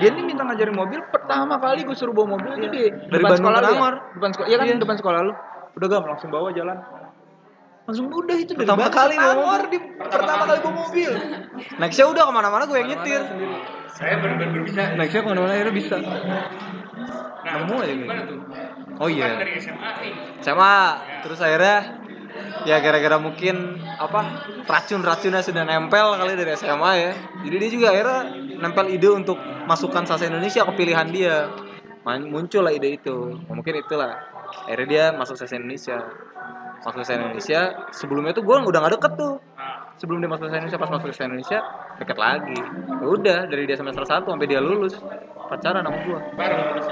[0.00, 3.28] Dia nih minta ngajarin mobil pertama kali gue suruh bawa mobil itu di Dari depan
[3.28, 3.90] Bandung sekolah lu ya?
[4.16, 4.48] Depan sekolah.
[4.48, 4.80] Iya kan Iya.
[4.80, 5.32] depan sekolah lu.
[5.76, 6.76] Udah gak langsung bawa jalan.
[7.86, 9.62] Langsung udah itu dari Pertama kali mobil.
[9.70, 11.10] di pertama kali bawa mobil.
[11.78, 13.22] Nextnya udah ke mana-mana gue yang nyetir.
[13.94, 14.82] Saya benar-benar bisa.
[14.98, 15.94] Nextnya ke mana-mana akhirnya bisa.
[16.02, 16.42] Nah,
[17.46, 18.38] Nemu aja gimana tuh?
[18.98, 19.38] Oh iya.
[19.38, 20.12] Dari SMA nih.
[20.42, 20.76] SMA
[21.22, 22.02] terus akhirnya
[22.66, 24.20] ya gara-gara mungkin apa
[24.66, 27.12] racun-racunnya sudah nempel kali dari SMA ya
[27.46, 28.20] jadi dia juga akhirnya
[28.60, 31.48] nempel ide untuk masukkan sasa Indonesia ke pilihan dia
[32.28, 34.20] muncul lah ide itu mungkin itulah
[34.66, 35.98] akhirnya dia masuk sasa Indonesia.
[36.84, 39.34] Masuk sasa Indonesia sebelumnya tuh gue udah gak deket tuh.
[39.96, 41.58] Sebelum dia masuk sasa Indonesia pas masuk sasa Indonesia
[41.96, 42.58] deket lagi.
[43.00, 44.94] Ya udah dari dia semester 1 sampai dia lulus
[45.46, 46.86] pacaran sama gue lulus.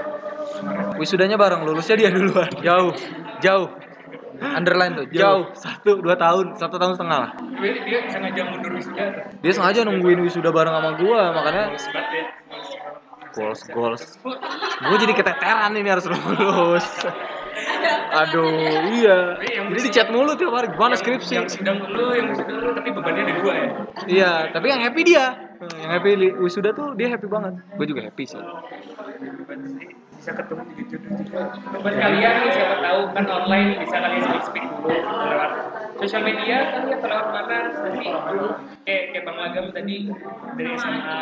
[1.01, 2.49] wisudanya bareng lulusnya dia duluan.
[2.63, 2.93] Jauh,
[3.43, 3.69] jauh.
[4.35, 5.47] Underline tuh, jauh.
[5.55, 7.31] Satu dua tahun satu tahun setengah lah.
[7.63, 9.05] Dia, sengaja mundur wisuda.
[9.41, 12.25] dia sengaja nungguin wisuda bareng sama gua makanya ya.
[13.35, 14.03] goals goals.
[14.83, 16.87] Gua jadi keteteran ini harus lulus
[18.15, 18.51] aduh
[18.95, 19.19] iya.
[19.43, 21.35] Jadi di chat mulu tiap hari gimana skripsi?
[21.35, 23.69] Yang sidang lu, yang wisuda lu, tapi bebannya ada dua ya.
[24.07, 25.27] iya tapi yang happy dia.
[25.59, 27.59] Yang happy li- wisuda tuh dia happy banget.
[27.75, 28.43] Gua juga happy sih.
[30.15, 31.43] Bisa ketemu di jodoh juga.
[31.75, 34.89] Buat kalian nih siapa tahu kan online bisa kalian speak speak dulu
[35.29, 35.51] lewat
[36.01, 37.59] sosial media kali atau lewat mana?
[37.71, 38.09] Nanti
[38.85, 39.97] kayak kayak bang Magam tadi
[40.57, 41.21] dari SMA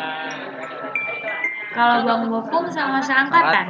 [1.73, 3.65] Kalau Bang Bopung sama seangkatan.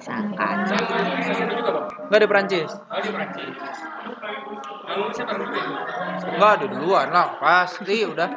[0.00, 2.28] Sesuatu juga bang Enggak di
[2.86, 3.00] oh
[5.10, 5.24] ya
[6.26, 8.28] Enggak ada duluan lah, pasti udah.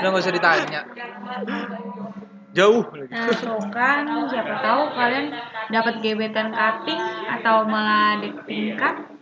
[0.00, 0.80] Udah nggak usah ditanya.
[2.54, 2.86] Jauh.
[2.86, 5.26] Nah, tuh kan siapa tahu kalian
[5.74, 9.13] dapat gebetan cutting atau malah tingkat tahu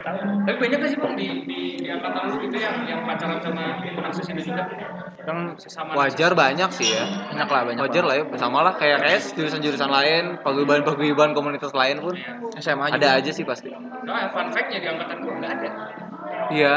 [0.00, 3.64] tapi banyak gak sih bang di di, di angkatan lu gitu yang yang pacaran sama
[4.08, 4.64] akses ini juga?
[5.20, 7.04] Yang sesama wajar banyak sih ya.
[7.36, 7.82] Enak lah banyak.
[7.84, 8.24] wajar lah ya.
[8.40, 12.16] Sama lah kayak kayak jurusan-jurusan lain paguyuban-paguyuban komunitas lain pun.
[12.56, 12.96] SMA juga.
[12.96, 13.68] ada aja sih pasti.
[13.68, 15.70] Soalnya fun fact-nya di angkatan gua nggak ada.
[16.50, 16.76] Iya.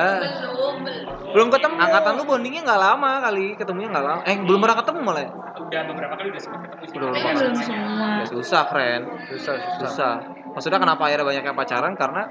[1.31, 1.75] Belum ketemu.
[1.79, 4.21] angkatan lu bondingnya nggak lama kali ketemunya nggak lama.
[4.27, 5.31] Eh belum pernah ketemu malah ya?
[5.63, 6.95] Udah beberapa kali udah sempat ketemu sih.
[6.99, 8.07] Udah belum semua.
[8.19, 9.87] ya susah friend Susah, susah.
[9.87, 10.15] susah
[10.53, 11.93] maksudnya kenapa akhirnya banyak yang pacaran?
[11.97, 12.21] Karena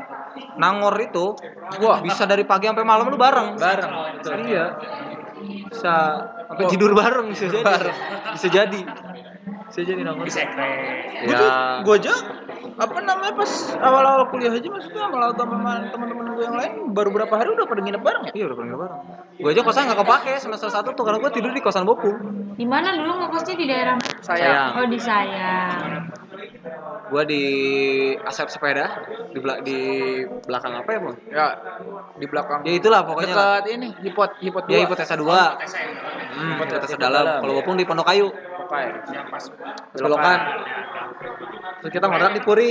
[0.56, 1.36] nangor itu
[1.82, 3.58] wah bisa dari pagi sampai malam lu bareng.
[3.58, 3.90] Bareng.
[4.48, 4.66] iya.
[5.42, 5.94] Bisa
[6.48, 7.90] sampai tidur bareng bisa jadi.
[8.34, 8.80] bisa jadi.
[9.68, 10.26] Bisa jadi nangor.
[10.26, 10.40] Tuh,
[11.28, 11.80] ya.
[11.82, 12.14] gue aja
[12.72, 17.34] apa namanya pas awal-awal kuliah aja maksudnya sama teman teman-teman gue yang lain baru berapa
[17.36, 18.32] hari udah pada nginep bareng ya.
[18.32, 19.00] iya udah pernah bareng.
[19.36, 22.16] Gue aja kosan nggak kepake semester satu tuh karena gue tidur di kosan bopung
[22.56, 23.54] Di mana dulu ngekosnya?
[23.56, 23.96] Di daerah?
[24.20, 24.76] Sayang.
[24.76, 26.12] Oh di Sayang.
[27.04, 27.44] Gue di
[28.18, 28.86] asep sepeda
[29.28, 29.78] di belak di
[30.42, 31.46] belakang apa ya bang Ya
[32.14, 32.60] di belakang.
[32.62, 33.50] ya itulah pokoknya lah.
[33.58, 34.82] Dekat ini hipot hipot ya dua.
[34.86, 37.38] hipotesa dua tes saya hmm, hipotesa Hipotesa dalam dalam.
[37.42, 38.28] kalau bopung di pondok kayu
[39.94, 40.38] belokan
[41.80, 42.70] terus kita ngontrak di puri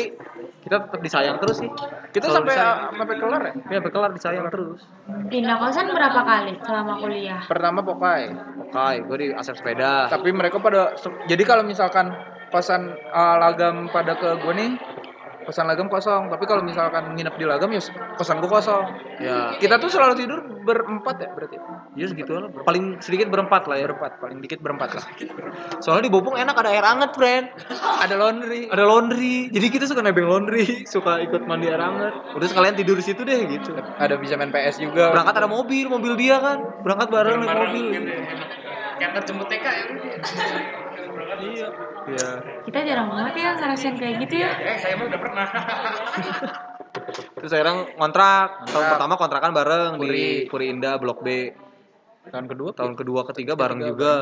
[0.61, 1.69] kita tetap disayang terus sih
[2.11, 2.77] Kita Selalu sampai disayang.
[2.93, 3.53] sampai kelar ya.
[3.57, 4.79] ya sampai kelar disayang terus
[5.25, 7.41] Pindah kosan berapa kali selama kuliah?
[7.43, 8.29] Pertama Pokai.
[8.61, 10.93] oke gue di asep sepeda Tapi mereka pada
[11.25, 12.13] jadi kalau misalkan
[12.51, 14.71] kosan uh, lagam pada ke gue nih
[15.45, 16.29] kosan lagam kosong.
[16.29, 17.81] Tapi kalau misalkan nginep di lagam ya
[18.15, 18.85] kosan gue kosong.
[19.17, 19.57] Ya.
[19.57, 21.57] Kita tuh selalu tidur berempat ya berarti?
[21.97, 23.85] Ya segitu lah paling sedikit berempat lah ya.
[23.89, 25.03] Berempat paling dikit berempat lah.
[25.81, 27.51] Soalnya di bopung enak ada air hangat friend.
[28.05, 28.65] Ada laundry.
[28.65, 29.53] Ada laundry.
[29.53, 32.13] Jadi kita suka nebeng laundry suka ikut mandi air hangat.
[32.33, 33.77] Udah sekalian tidur di situ deh gitu.
[33.77, 35.13] Ada bisa main PS juga.
[35.13, 36.81] Berangkat ada mobil mobil dia kan.
[36.81, 37.85] Berangkat bareng naik mobil.
[37.93, 38.23] gitu ya.
[39.01, 39.85] Kayak jemput TK ya
[41.41, 41.67] iya.
[42.07, 42.29] Iya.
[42.65, 44.49] Kita jarang banget ya ngerasain kayak gitu ya.
[44.57, 45.47] eh saya mah udah pernah.
[47.39, 48.91] Terus sekarang kontrak tahun Kontrak.
[48.95, 50.25] pertama kontrakan bareng di Puri.
[50.47, 51.27] Puri Indah Blok B.
[52.27, 54.13] Tahun kedua tahun kedua ketiga bareng juga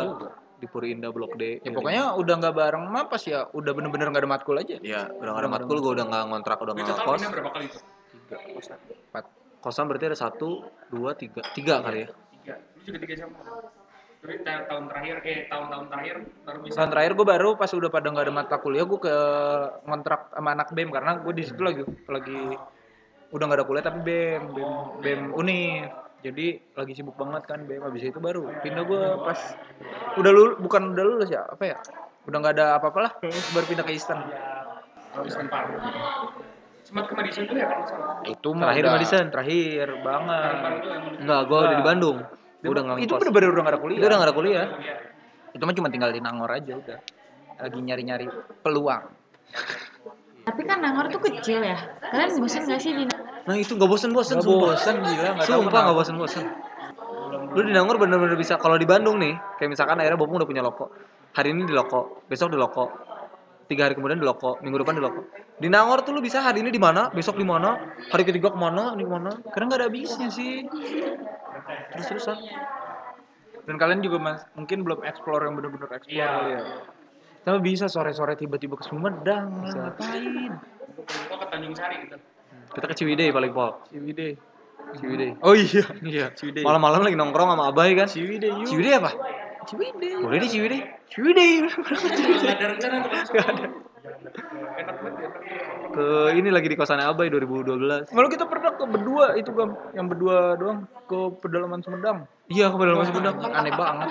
[0.60, 1.60] di Puri Indah Blok D.
[1.66, 3.50] Ya pokoknya udah nggak bareng mah pas ya?
[3.52, 4.78] Udah bener-bener nggak ada matkul aja.
[4.80, 7.50] Ya udah gak ada matkul gue udah gak ngontrak udah itu gak tahun kos berapa
[7.52, 7.82] kali tuh
[9.10, 9.26] Empat.
[9.60, 10.64] kosan berarti ada satu
[10.94, 11.42] dua tiga.
[11.58, 12.08] Tiga kali ya?
[12.14, 12.56] Tiga.
[12.62, 13.38] Lu juga tiga sama
[14.20, 16.76] Tapi tahun terakhir, eh tahun-tahun terakhir baru bisa.
[16.76, 19.16] tahun terakhir gue baru pas udah pada nggak ada mata kuliah gue ke
[19.88, 22.40] kontrak sama anak bem karena gue di situ lagi lagi
[23.32, 25.88] udah nggak ada kuliah tapi bem bem bem univ
[26.20, 29.40] jadi lagi sibuk banget kan bem habis itu baru pindah gue pas
[30.20, 31.78] udah lulus bukan udah lulus ya apa ya
[32.28, 33.12] udah nggak ada apa-apa lah
[33.56, 34.20] baru pindah ke Eastern
[35.10, 35.74] Kalau Eastern Park.
[36.86, 38.22] Sempat ke Madison dulu ya salah.
[38.26, 39.26] itu Terakhir udah Madison?
[39.34, 40.54] terakhir banget.
[41.22, 42.18] Enggak, gua udah di Bandung.
[42.60, 43.20] Gua udah itu ngangkos.
[43.24, 44.00] bener-bener udah gak ada kuliah.
[44.00, 44.66] Itu udah gak ada kuliah.
[45.56, 47.00] Itu mah cuma tinggal di Nangor aja udah.
[47.60, 48.28] Lagi nyari-nyari
[48.60, 49.04] peluang.
[50.44, 51.80] Tapi kan Nangor tuh kecil ya.
[52.12, 53.04] Kalian bosan gak sih di
[53.48, 54.76] Nah itu gak bosen-bosen sumpah.
[54.76, 56.46] bosen, gila, nggak tahu Sumpah gak bosen-bosen.
[57.56, 60.62] Lu di Nangor bener-bener bisa Kalau di Bandung nih Kayak misalkan akhirnya Bopung udah punya
[60.62, 60.92] loko.
[61.34, 62.92] Hari ini di loko Besok di loko.
[63.66, 65.22] Tiga hari kemudian di loko Minggu depan di loko.
[65.58, 67.74] Di Nangor tuh lu bisa hari ini di mana Besok di mana
[68.12, 69.32] Hari ketiga ke mana Ini ke mana.
[69.50, 70.68] Karena nggak ada habisnya sih
[71.94, 72.38] Terus-terusan
[73.66, 76.28] dan kalian juga mas, mungkin belum explore yang bener-bener explore Iya.
[76.28, 76.62] kali ya?
[77.40, 79.94] Tapi bisa sore-sore tiba-tiba ke Sumedang Bisa.
[79.94, 80.52] ngapain?
[81.30, 82.18] Gua ke Tanjung Sari gitu.
[82.70, 83.78] Kita ke Ciwidey paling pol.
[83.90, 84.34] Ciwidey.
[84.98, 85.30] Ciwidey.
[85.42, 85.84] Oh iya.
[86.02, 86.26] Iya.
[86.34, 86.66] Ciwidey.
[86.66, 88.10] Malam-malam lagi nongkrong sama Abai kan?
[88.10, 88.68] Ciwidey yuk.
[88.70, 89.12] Ciwidey apa?
[89.70, 90.18] Ciwidey.
[90.18, 90.82] Boleh di Ciwidey?
[91.10, 91.50] Ciwidey.
[91.62, 93.12] Nggak ada rencana tuh.
[94.20, 95.30] Enak banget ya.
[95.90, 100.06] Ke ini lagi di kosannya Abai 2012 Malu kita pernah ke berdua itu gam, yang
[100.12, 102.28] berdua doang ke pedalaman Sumedang.
[102.52, 103.36] Iya, ke pedalaman Sumedang.
[103.42, 104.08] Aneh banget.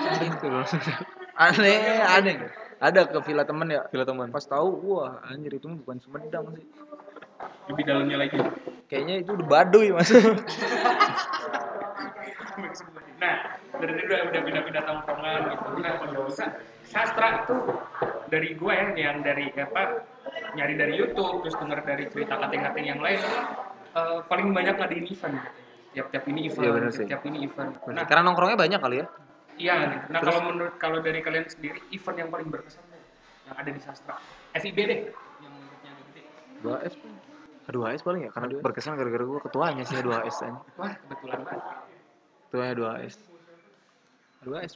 [1.39, 2.35] Aneh, aneh.
[2.79, 3.85] Ada ke villa temen ya.
[3.91, 4.31] Villa teman.
[4.31, 6.65] Pas tahu, wah anjir itu bukan Sumedang sih.
[7.71, 8.37] Lebih dalamnya lagi.
[8.89, 10.09] Kayaknya itu udah Baduy mas.
[13.19, 13.35] Nah,
[13.77, 15.67] dari tadi udah udah pindah-pindah tongkrongan gitu.
[15.79, 15.93] Nah,
[16.33, 16.53] sa-
[16.87, 17.61] sastra tuh
[18.29, 20.05] dari gue ya, yang dari apa
[20.53, 23.19] nyari dari YouTube, terus denger dari cerita kating-kating yang lain,
[23.93, 25.37] eh, paling banyak ngadain event.
[25.89, 27.05] Tiap-tiap ini event, Iya, bener sih.
[27.05, 27.73] tiap ini event.
[27.89, 29.05] Nah, Karena nongkrongnya banyak kali ya.
[29.57, 29.75] iya.
[29.89, 30.05] gitu.
[30.13, 32.85] Nah, kalau menurut kalau dari kalian sendiri, event yang paling berkesan
[33.49, 34.15] yang ada di sastra,
[34.53, 34.99] FIB deh,
[35.41, 36.21] yang menurutnya gede.
[36.61, 36.93] 2S.
[37.69, 40.57] Aduh, AS paling ya karena berkesan gara-gara gua ketuanya sih 2S aja.
[40.73, 41.61] Wah, kebetulan banget.
[42.49, 43.15] Ketuanya 2S.
[44.41, 44.73] 2S.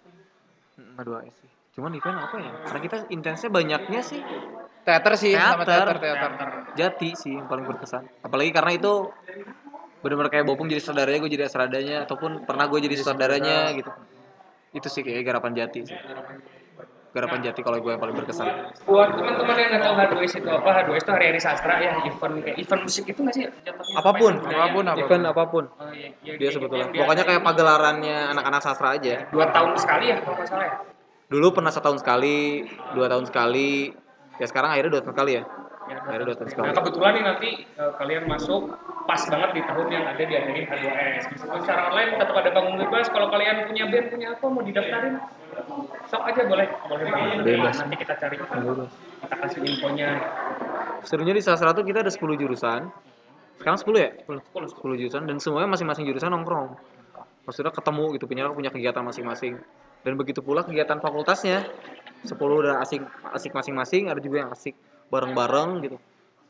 [0.77, 1.51] Hmm, 2S sih.
[1.73, 2.51] Cuman event apa ya?
[2.69, 4.21] Karena kita intensnya banyaknya sih
[4.83, 5.95] Teater sih, sama Teater.
[5.95, 6.31] teater, teater.
[6.35, 6.49] Teater.
[6.75, 8.03] Jati sih yang paling berkesan.
[8.19, 9.09] Apalagi karena itu
[10.03, 13.87] benar-benar kayak Bopung jadi saudaranya, gue jadi sutradanya ataupun pernah gue jadi saudaranya gitu.
[14.75, 15.95] Itu sih kayak garapan Jati sih.
[17.15, 18.73] Garapan Jati kalau gue yang paling berkesan.
[18.83, 22.57] Buat teman-teman yang nggak tahu H2S itu apa, H2S itu hari-hari sastra ya, event kayak
[22.59, 23.43] event musik itu nggak sih?
[23.95, 24.57] Apa pun, Apa ya?
[24.59, 25.03] apa pun, apa pun.
[25.07, 25.63] event apa pun.
[25.79, 26.91] Oh, iya, iya, Dia sebetulnya.
[26.91, 29.31] Pokoknya kayak pagelarannya anak-anak sastra aja.
[29.31, 30.75] dua tahun sekali ya kalau nggak salah ya.
[31.31, 33.91] Dulu pernah setahun sekali, dua tahun sekali.
[34.41, 35.43] Ya sekarang akhirnya dua tahun sekali ya.
[35.83, 36.65] Ya, Akhirnya dua tahun sekali.
[36.67, 38.61] Nah kebetulan nih nanti eh, kalian masuk
[39.03, 41.23] pas banget di tahun yang ada diadain H2S.
[41.35, 43.05] Meskipun secara online tetap ada panggung bebas.
[43.11, 45.15] Kalau kalian punya band punya apa mau didaftarin,
[46.07, 46.67] sok aja boleh.
[46.87, 47.37] Boleh banget.
[47.43, 47.75] Bebas.
[47.83, 50.09] Nanti kita cari, kita kasih infonya.
[51.03, 52.87] Serunya di sastra tuh kita ada 10 jurusan.
[53.59, 54.09] Sekarang 10 ya?
[54.23, 54.75] 10, 10.
[54.79, 56.79] 10 jurusan dan semuanya masing-masing jurusan nongkrong.
[57.43, 59.59] Maksudnya ketemu gitu, punya punya kegiatan masing-masing.
[60.03, 61.63] Dan begitu pula kegiatan fakultasnya.
[62.23, 63.03] 10 udah asik
[63.35, 64.75] asik masing-masing, ada juga yang asik
[65.07, 65.97] bareng-bareng gitu.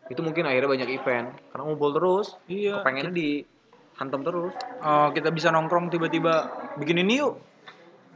[0.05, 2.37] Itu mungkin akhirnya banyak event karena ngumpul terus.
[2.45, 2.85] Iya.
[2.85, 3.41] Pengennya di
[3.97, 4.53] hantam terus.
[4.81, 7.41] Oh, kita bisa nongkrong tiba-tiba bikin ini yuk.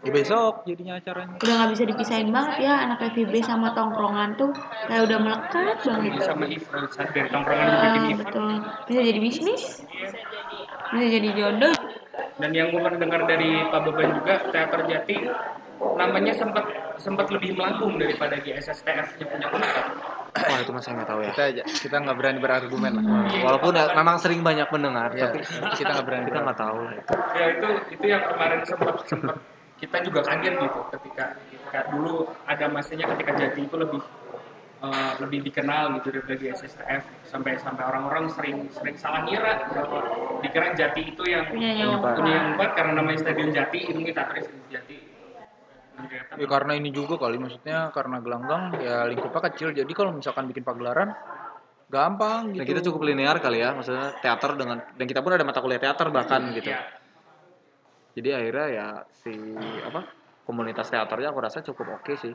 [0.06, 1.42] Ya besok jadinya acaranya.
[1.42, 4.54] udah nggak bisa dipisahin banget ya anak FIB sama tongkrongan tuh
[4.86, 8.18] kayak udah melekat banget Ini sama event dari tongkrongan bikin Ah, event.
[8.22, 8.48] betul
[8.86, 9.64] bisa jadi bisnis
[10.94, 11.74] bisa jadi jodoh
[12.38, 15.16] Dan yang gue pernah dengar dari Pak Beban juga, teater Jati
[15.78, 16.66] namanya sempat
[16.98, 19.86] sempat lebih melambung daripada GSSTF-nya punya Unpad.
[20.38, 21.30] Wah, itu masih nggak tahu ya.
[21.34, 23.04] Kita aja, kita nggak berani berargumen lah.
[23.42, 25.38] Walaupun ya, memang sering banyak mendengar, Iya, tapi
[25.78, 26.78] kita nggak berani kita nggak tahu.
[27.38, 29.36] ya itu itu yang kemarin sempat sempat
[29.78, 34.02] kita juga kaget gitu ketika ketika dulu ada masanya ketika Jati itu lebih
[34.84, 40.00] eh, lebih dikenal gitu daripada di SSTF sampai sampai orang-orang sering sering salah ngira bahwa
[40.44, 44.98] dikira Jati itu yang punya yang Unpad karena namanya Stadion Jati ini kita terus Jati
[46.38, 50.62] Ya karena ini juga kali maksudnya karena gelanggang ya lingkupnya kecil jadi kalau misalkan bikin
[50.62, 51.10] pagelaran
[51.88, 52.62] gampang gitu.
[52.64, 55.80] Dan kita cukup linear kali ya, maksudnya teater dengan dan kita pun ada mata kuliah
[55.80, 56.70] teater bahkan gitu.
[56.70, 56.84] ya,
[58.18, 58.88] Jadi akhirnya ya
[59.24, 59.34] si
[59.88, 60.04] apa
[60.44, 62.34] komunitas teaternya aku rasa cukup oke sih.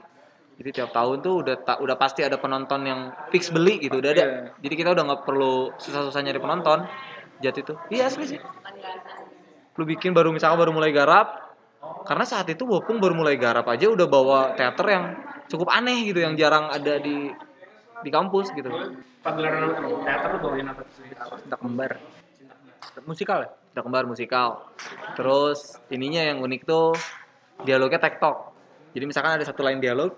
[0.62, 4.10] Jadi tiap tahun tuh udah ta- udah pasti ada penonton yang fix beli gitu udah
[4.14, 4.22] ada.
[4.22, 4.38] Iya.
[4.62, 6.86] Jadi kita udah nggak perlu susah-susah nyari penonton.
[7.42, 7.74] Jati tuh.
[7.90, 8.38] Iya asli sih.
[9.74, 11.50] Lu bikin baru misalkan baru mulai garap.
[12.06, 15.04] Karena saat itu Bopung baru mulai garap aja udah bawa teater yang
[15.50, 17.34] cukup aneh gitu yang jarang ada di
[18.06, 18.70] di kampus gitu.
[19.22, 20.02] pagelaran tuh?
[20.06, 21.14] teater lu bawain apa tuh sendiri?
[21.42, 21.90] cinta kembar.
[23.02, 23.50] Musikal ya?
[23.50, 24.70] Cinta kembar musikal.
[25.18, 26.94] Terus ininya yang unik tuh
[27.66, 28.52] dialognya tektok
[28.92, 30.12] jadi misalkan ada satu line dialog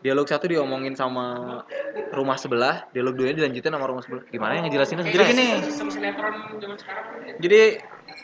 [0.00, 1.60] dialog satu diomongin sama
[2.16, 4.24] rumah sebelah dialog dua dilanjutin sama rumah sebelah.
[4.32, 7.04] Gimana yang ngejelasinnya Jadi gini, sistem sinetron zaman sekarang.
[7.40, 7.60] Jadi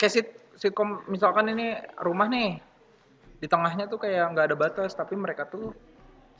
[0.00, 2.60] kayak sit sitkom misalkan ini rumah nih
[3.36, 5.76] di tengahnya tuh kayak nggak ada batas tapi mereka tuh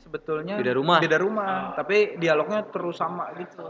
[0.01, 0.97] sebetulnya Beda rumah.
[0.97, 1.77] beda rumah.
[1.77, 3.61] Tapi dialognya terus sama gitu.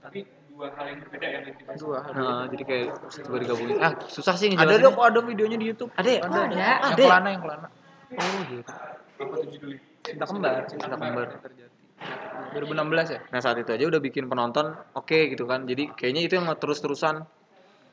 [0.00, 0.24] Tapi
[0.56, 2.84] dua hal yang berbeda yang dibahas dua nah, jadi kayak
[3.28, 3.76] coba digabungin.
[3.76, 4.84] Ah susah sih ada ngejelasinnya.
[4.88, 5.92] dong ada videonya di YouTube.
[6.00, 6.20] Ada ya?
[6.24, 6.40] ada, Ada.
[6.48, 7.04] yang Ada.
[7.04, 7.28] kelana.
[7.28, 7.68] Yang kelana.
[8.16, 8.72] Oh gitu
[9.16, 11.26] apa tuh judulnya cinta kembar Cinta Kembar.
[11.42, 11.74] terjadi
[12.54, 13.20] 2016 ya?
[13.32, 15.64] Nah saat itu aja udah bikin penonton oke gitu kan.
[15.68, 17.24] Jadi kayaknya itu yang terus terusan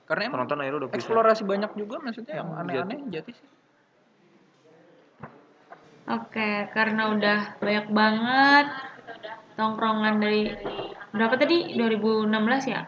[0.08, 1.00] karena emang penonton akhirnya udah bisa.
[1.00, 3.48] eksplorasi banyak juga maksudnya yang aneh-aneh jati sih.
[6.04, 8.68] Oke, karena udah banyak banget
[9.56, 10.52] tongkrongan dari
[11.16, 11.80] berapa tadi?
[11.80, 12.84] 2016 ya?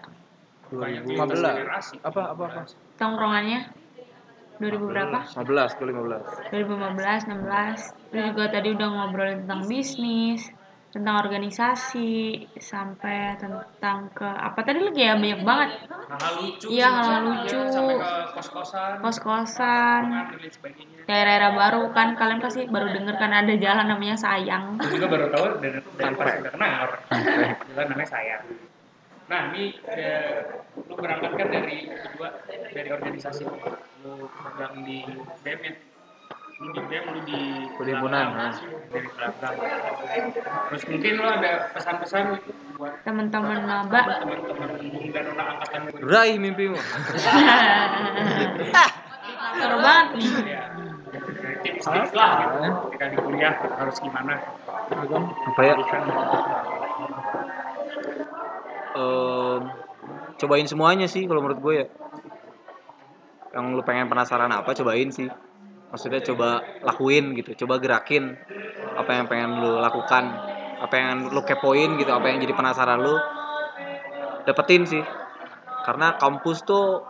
[0.65, 2.61] banyak 15 generasi apa apa apa?
[2.99, 3.71] Tongkrongannya
[4.58, 5.20] 2000 berapa?
[5.36, 7.82] 15 ke 15 2015, 16.
[8.10, 10.41] Terus juga tadi udah ngobrolin tentang bisnis,
[10.89, 12.14] tentang organisasi,
[12.56, 15.70] sampai tentang ke apa tadi lagi ya banyak banget.
[16.08, 17.60] hal-hal lucu Iya, hal-hal sampai- lucu.
[17.68, 20.26] sampai ke kos-kosan Kos-kosan, dan
[21.03, 24.80] daerah-daerah baru kan kalian pasti baru denger kan ada jalan namanya Sayang.
[24.80, 26.86] Juga baru tahu dari, dari pas udah kenal
[27.68, 28.36] jalan namanya saya
[29.26, 30.45] nah ini eh,
[30.86, 33.41] lu berangkat kan dari kedua dari organisasi
[34.05, 35.01] lu pegang di
[35.41, 35.73] BEM ya?
[36.61, 37.41] Lu di BEM lu di
[37.76, 38.53] Perhimpunan, nah.
[38.93, 39.55] dari belakang.
[40.69, 42.23] Terus mungkin lu ada pesan-pesan
[42.78, 46.78] buat Teman-teman maba teman-teman Bung dan anak angkatan gue raih mimpimu.
[49.55, 50.32] Seru banget nih.
[50.51, 50.63] ya
[51.65, 52.59] tips-tips lah gitu.
[52.89, 54.34] Ketika di kuliah harus gimana?
[55.49, 55.73] Apa ya
[58.95, 59.59] Em,
[60.39, 61.87] cobain semuanya sih kalau menurut gue ya.
[63.51, 65.27] Yang lu pengen penasaran apa cobain sih.
[65.91, 68.35] Maksudnya coba lakuin gitu coba gerakin
[68.95, 70.23] apa yang pengen lu lakukan
[70.75, 73.15] apa yang lu kepoin gitu apa yang jadi penasaran lu
[74.47, 75.03] dapetin sih.
[75.83, 77.03] Karena kampus tuh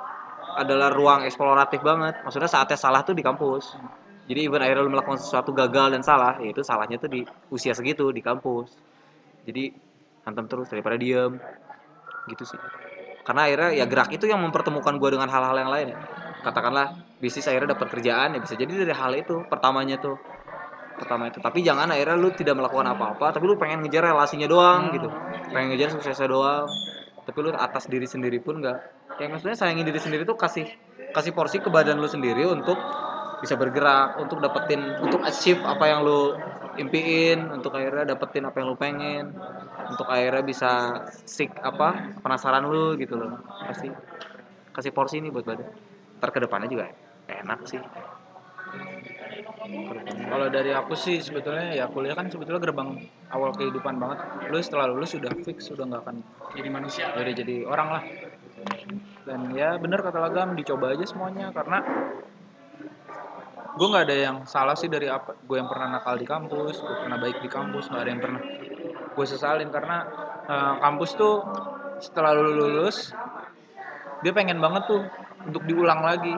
[0.57, 2.17] adalah ruang eksploratif banget.
[2.25, 3.77] Maksudnya saatnya salah tuh di kampus.
[4.25, 7.21] Jadi even akhirnya lu melakukan sesuatu gagal dan salah ya itu salahnya tuh di
[7.53, 8.73] usia segitu di kampus.
[9.45, 9.69] Jadi
[10.25, 11.37] hantem terus daripada diem
[12.29, 12.59] gitu sih.
[13.25, 15.87] Karena akhirnya ya gerak itu yang mempertemukan gue dengan hal-hal yang lain.
[15.93, 15.99] Ya
[16.45, 20.17] katakanlah bisnis akhirnya dapat kerjaan ya bisa jadi dari hal itu pertamanya tuh.
[20.95, 21.41] Pertama itu.
[21.41, 25.09] Tapi jangan akhirnya lu tidak melakukan apa-apa tapi lu pengen ngejar relasinya doang gitu.
[25.49, 26.69] Pengen ngejar suksesnya doang.
[27.25, 28.79] Tapi lu atas diri sendiri pun nggak.
[29.17, 30.69] Ya maksudnya sayangin diri sendiri tuh kasih
[31.15, 32.77] kasih porsi ke badan lu sendiri untuk
[33.43, 36.35] bisa bergerak untuk dapetin untuk achieve apa yang lu
[36.75, 39.31] impiin untuk akhirnya dapetin apa yang lu pengen
[39.91, 40.71] untuk akhirnya bisa
[41.23, 43.39] sik apa penasaran lu gitu loh.
[43.71, 43.91] Kasih
[44.75, 45.67] kasih porsi nih buat badan.
[46.19, 46.91] Ntar ke depannya juga
[47.27, 47.79] enak sih.
[50.25, 54.19] Kalau dari aku sih sebetulnya ya kuliah kan sebetulnya gerbang awal kehidupan banget.
[54.51, 56.15] Lu setelah lulus sudah fix sudah nggak akan
[56.53, 57.05] jadi manusia.
[57.15, 58.03] Jadi jadi orang lah.
[59.25, 61.49] Dan ya bener kata Lagam dicoba aja semuanya.
[61.49, 61.81] Karena
[63.75, 66.95] gue nggak ada yang salah sih dari apa gue yang pernah nakal di kampus gue
[67.03, 68.41] pernah baik di kampus nggak ada yang pernah
[69.15, 69.97] gue sesalin karena
[70.47, 71.43] eh, kampus tuh
[71.99, 73.11] setelah lu lulus
[74.23, 75.01] dia pengen banget tuh
[75.45, 76.33] untuk diulang lagi.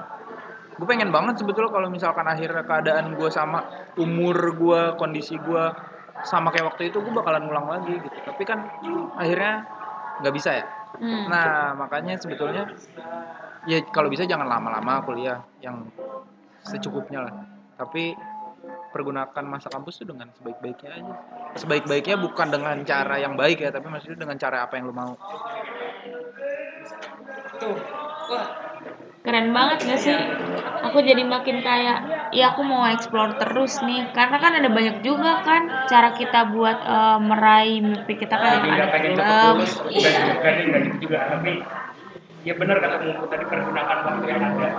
[0.77, 3.63] Gue pengen banget sebetulnya kalau misalkan akhirnya keadaan gue sama
[3.97, 5.63] umur gue kondisi gue
[6.27, 8.17] sama kayak waktu itu gue bakalan ngulang lagi gitu.
[8.27, 8.67] Tapi kan
[9.17, 9.65] akhirnya
[10.21, 10.65] nggak bisa ya?
[10.97, 11.29] Hmm.
[11.29, 12.73] nah makanya sebetulnya
[13.69, 15.41] ya kalau bisa jangan lama-lama kuliah.
[15.63, 15.89] Yang
[16.67, 17.33] secukupnya lah
[17.79, 18.13] tapi
[18.91, 21.15] pergunakan masa kampus tuh dengan sebaik-baiknya aja
[21.55, 25.13] sebaik-baiknya bukan dengan cara yang baik ya tapi maksudnya dengan cara apa yang lo mau
[27.57, 27.77] tuh
[28.31, 28.67] wah
[29.27, 30.15] Keren banget gak sih?
[30.87, 34.07] Aku jadi makin kayak, ya aku mau explore terus nih.
[34.15, 38.87] Karena kan ada banyak juga kan cara kita buat eh, meraih mimpi kita kan ada
[38.87, 39.59] pengen cepet film.
[39.59, 39.73] lulus
[41.03, 41.59] juga tapi
[42.47, 44.69] ya benar kata Mungku tadi pergunakan waktu yang ada.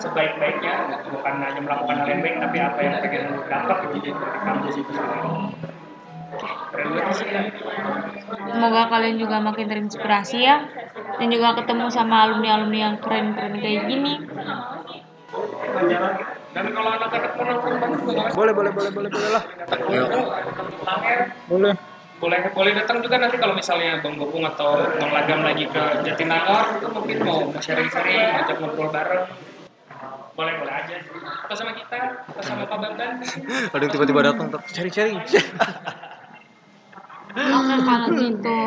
[0.00, 0.74] Sebaik-baiknya
[1.12, 4.74] bukan hanya melakukan hal yang baik tapi apa yang pengen lu dapat gitu dari kampus
[4.80, 5.20] itu sendiri
[8.32, 10.64] Semoga kalian juga makin terinspirasi ya.
[11.20, 14.16] Dan juga ketemu sama alumni-alumni yang keren-keren kayak gini.
[16.52, 17.80] dan kalau anak-anak mau nongkrong
[18.36, 19.44] boleh boleh boleh boleh boleh lah.
[21.48, 21.72] Boleh
[22.22, 26.78] boleh boleh datang juga nanti kalau misalnya Bang Gopung atau Bang Lagam lagi ke Jatinangor
[26.78, 29.26] itu mungkin mau sharing-sharing ngajak ngobrol bareng.
[30.38, 31.02] Boleh boleh aja.
[31.50, 33.18] Atau sama kita atau sama Pak Bambang.
[33.74, 35.18] Ada yang tiba-tiba datang tuh sharing-sharing.
[37.32, 38.58] Oke kalau gitu.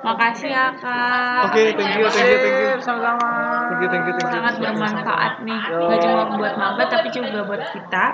[0.00, 1.52] Makasih ya kak.
[1.52, 2.72] Oke, okay, thank you, thank you, thank you.
[2.80, 3.30] Sama-sama.
[3.68, 4.32] Thank you, thank you, thank you.
[4.32, 8.04] Sangat bermanfaat nih, nggak cuma buat maba tapi juga buat kita.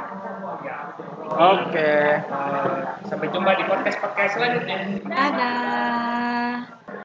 [1.26, 1.70] Oke.
[1.70, 2.06] Okay.
[3.06, 4.76] Sampai jumpa di podcast podcast selanjutnya.
[5.06, 6.96] Dadah.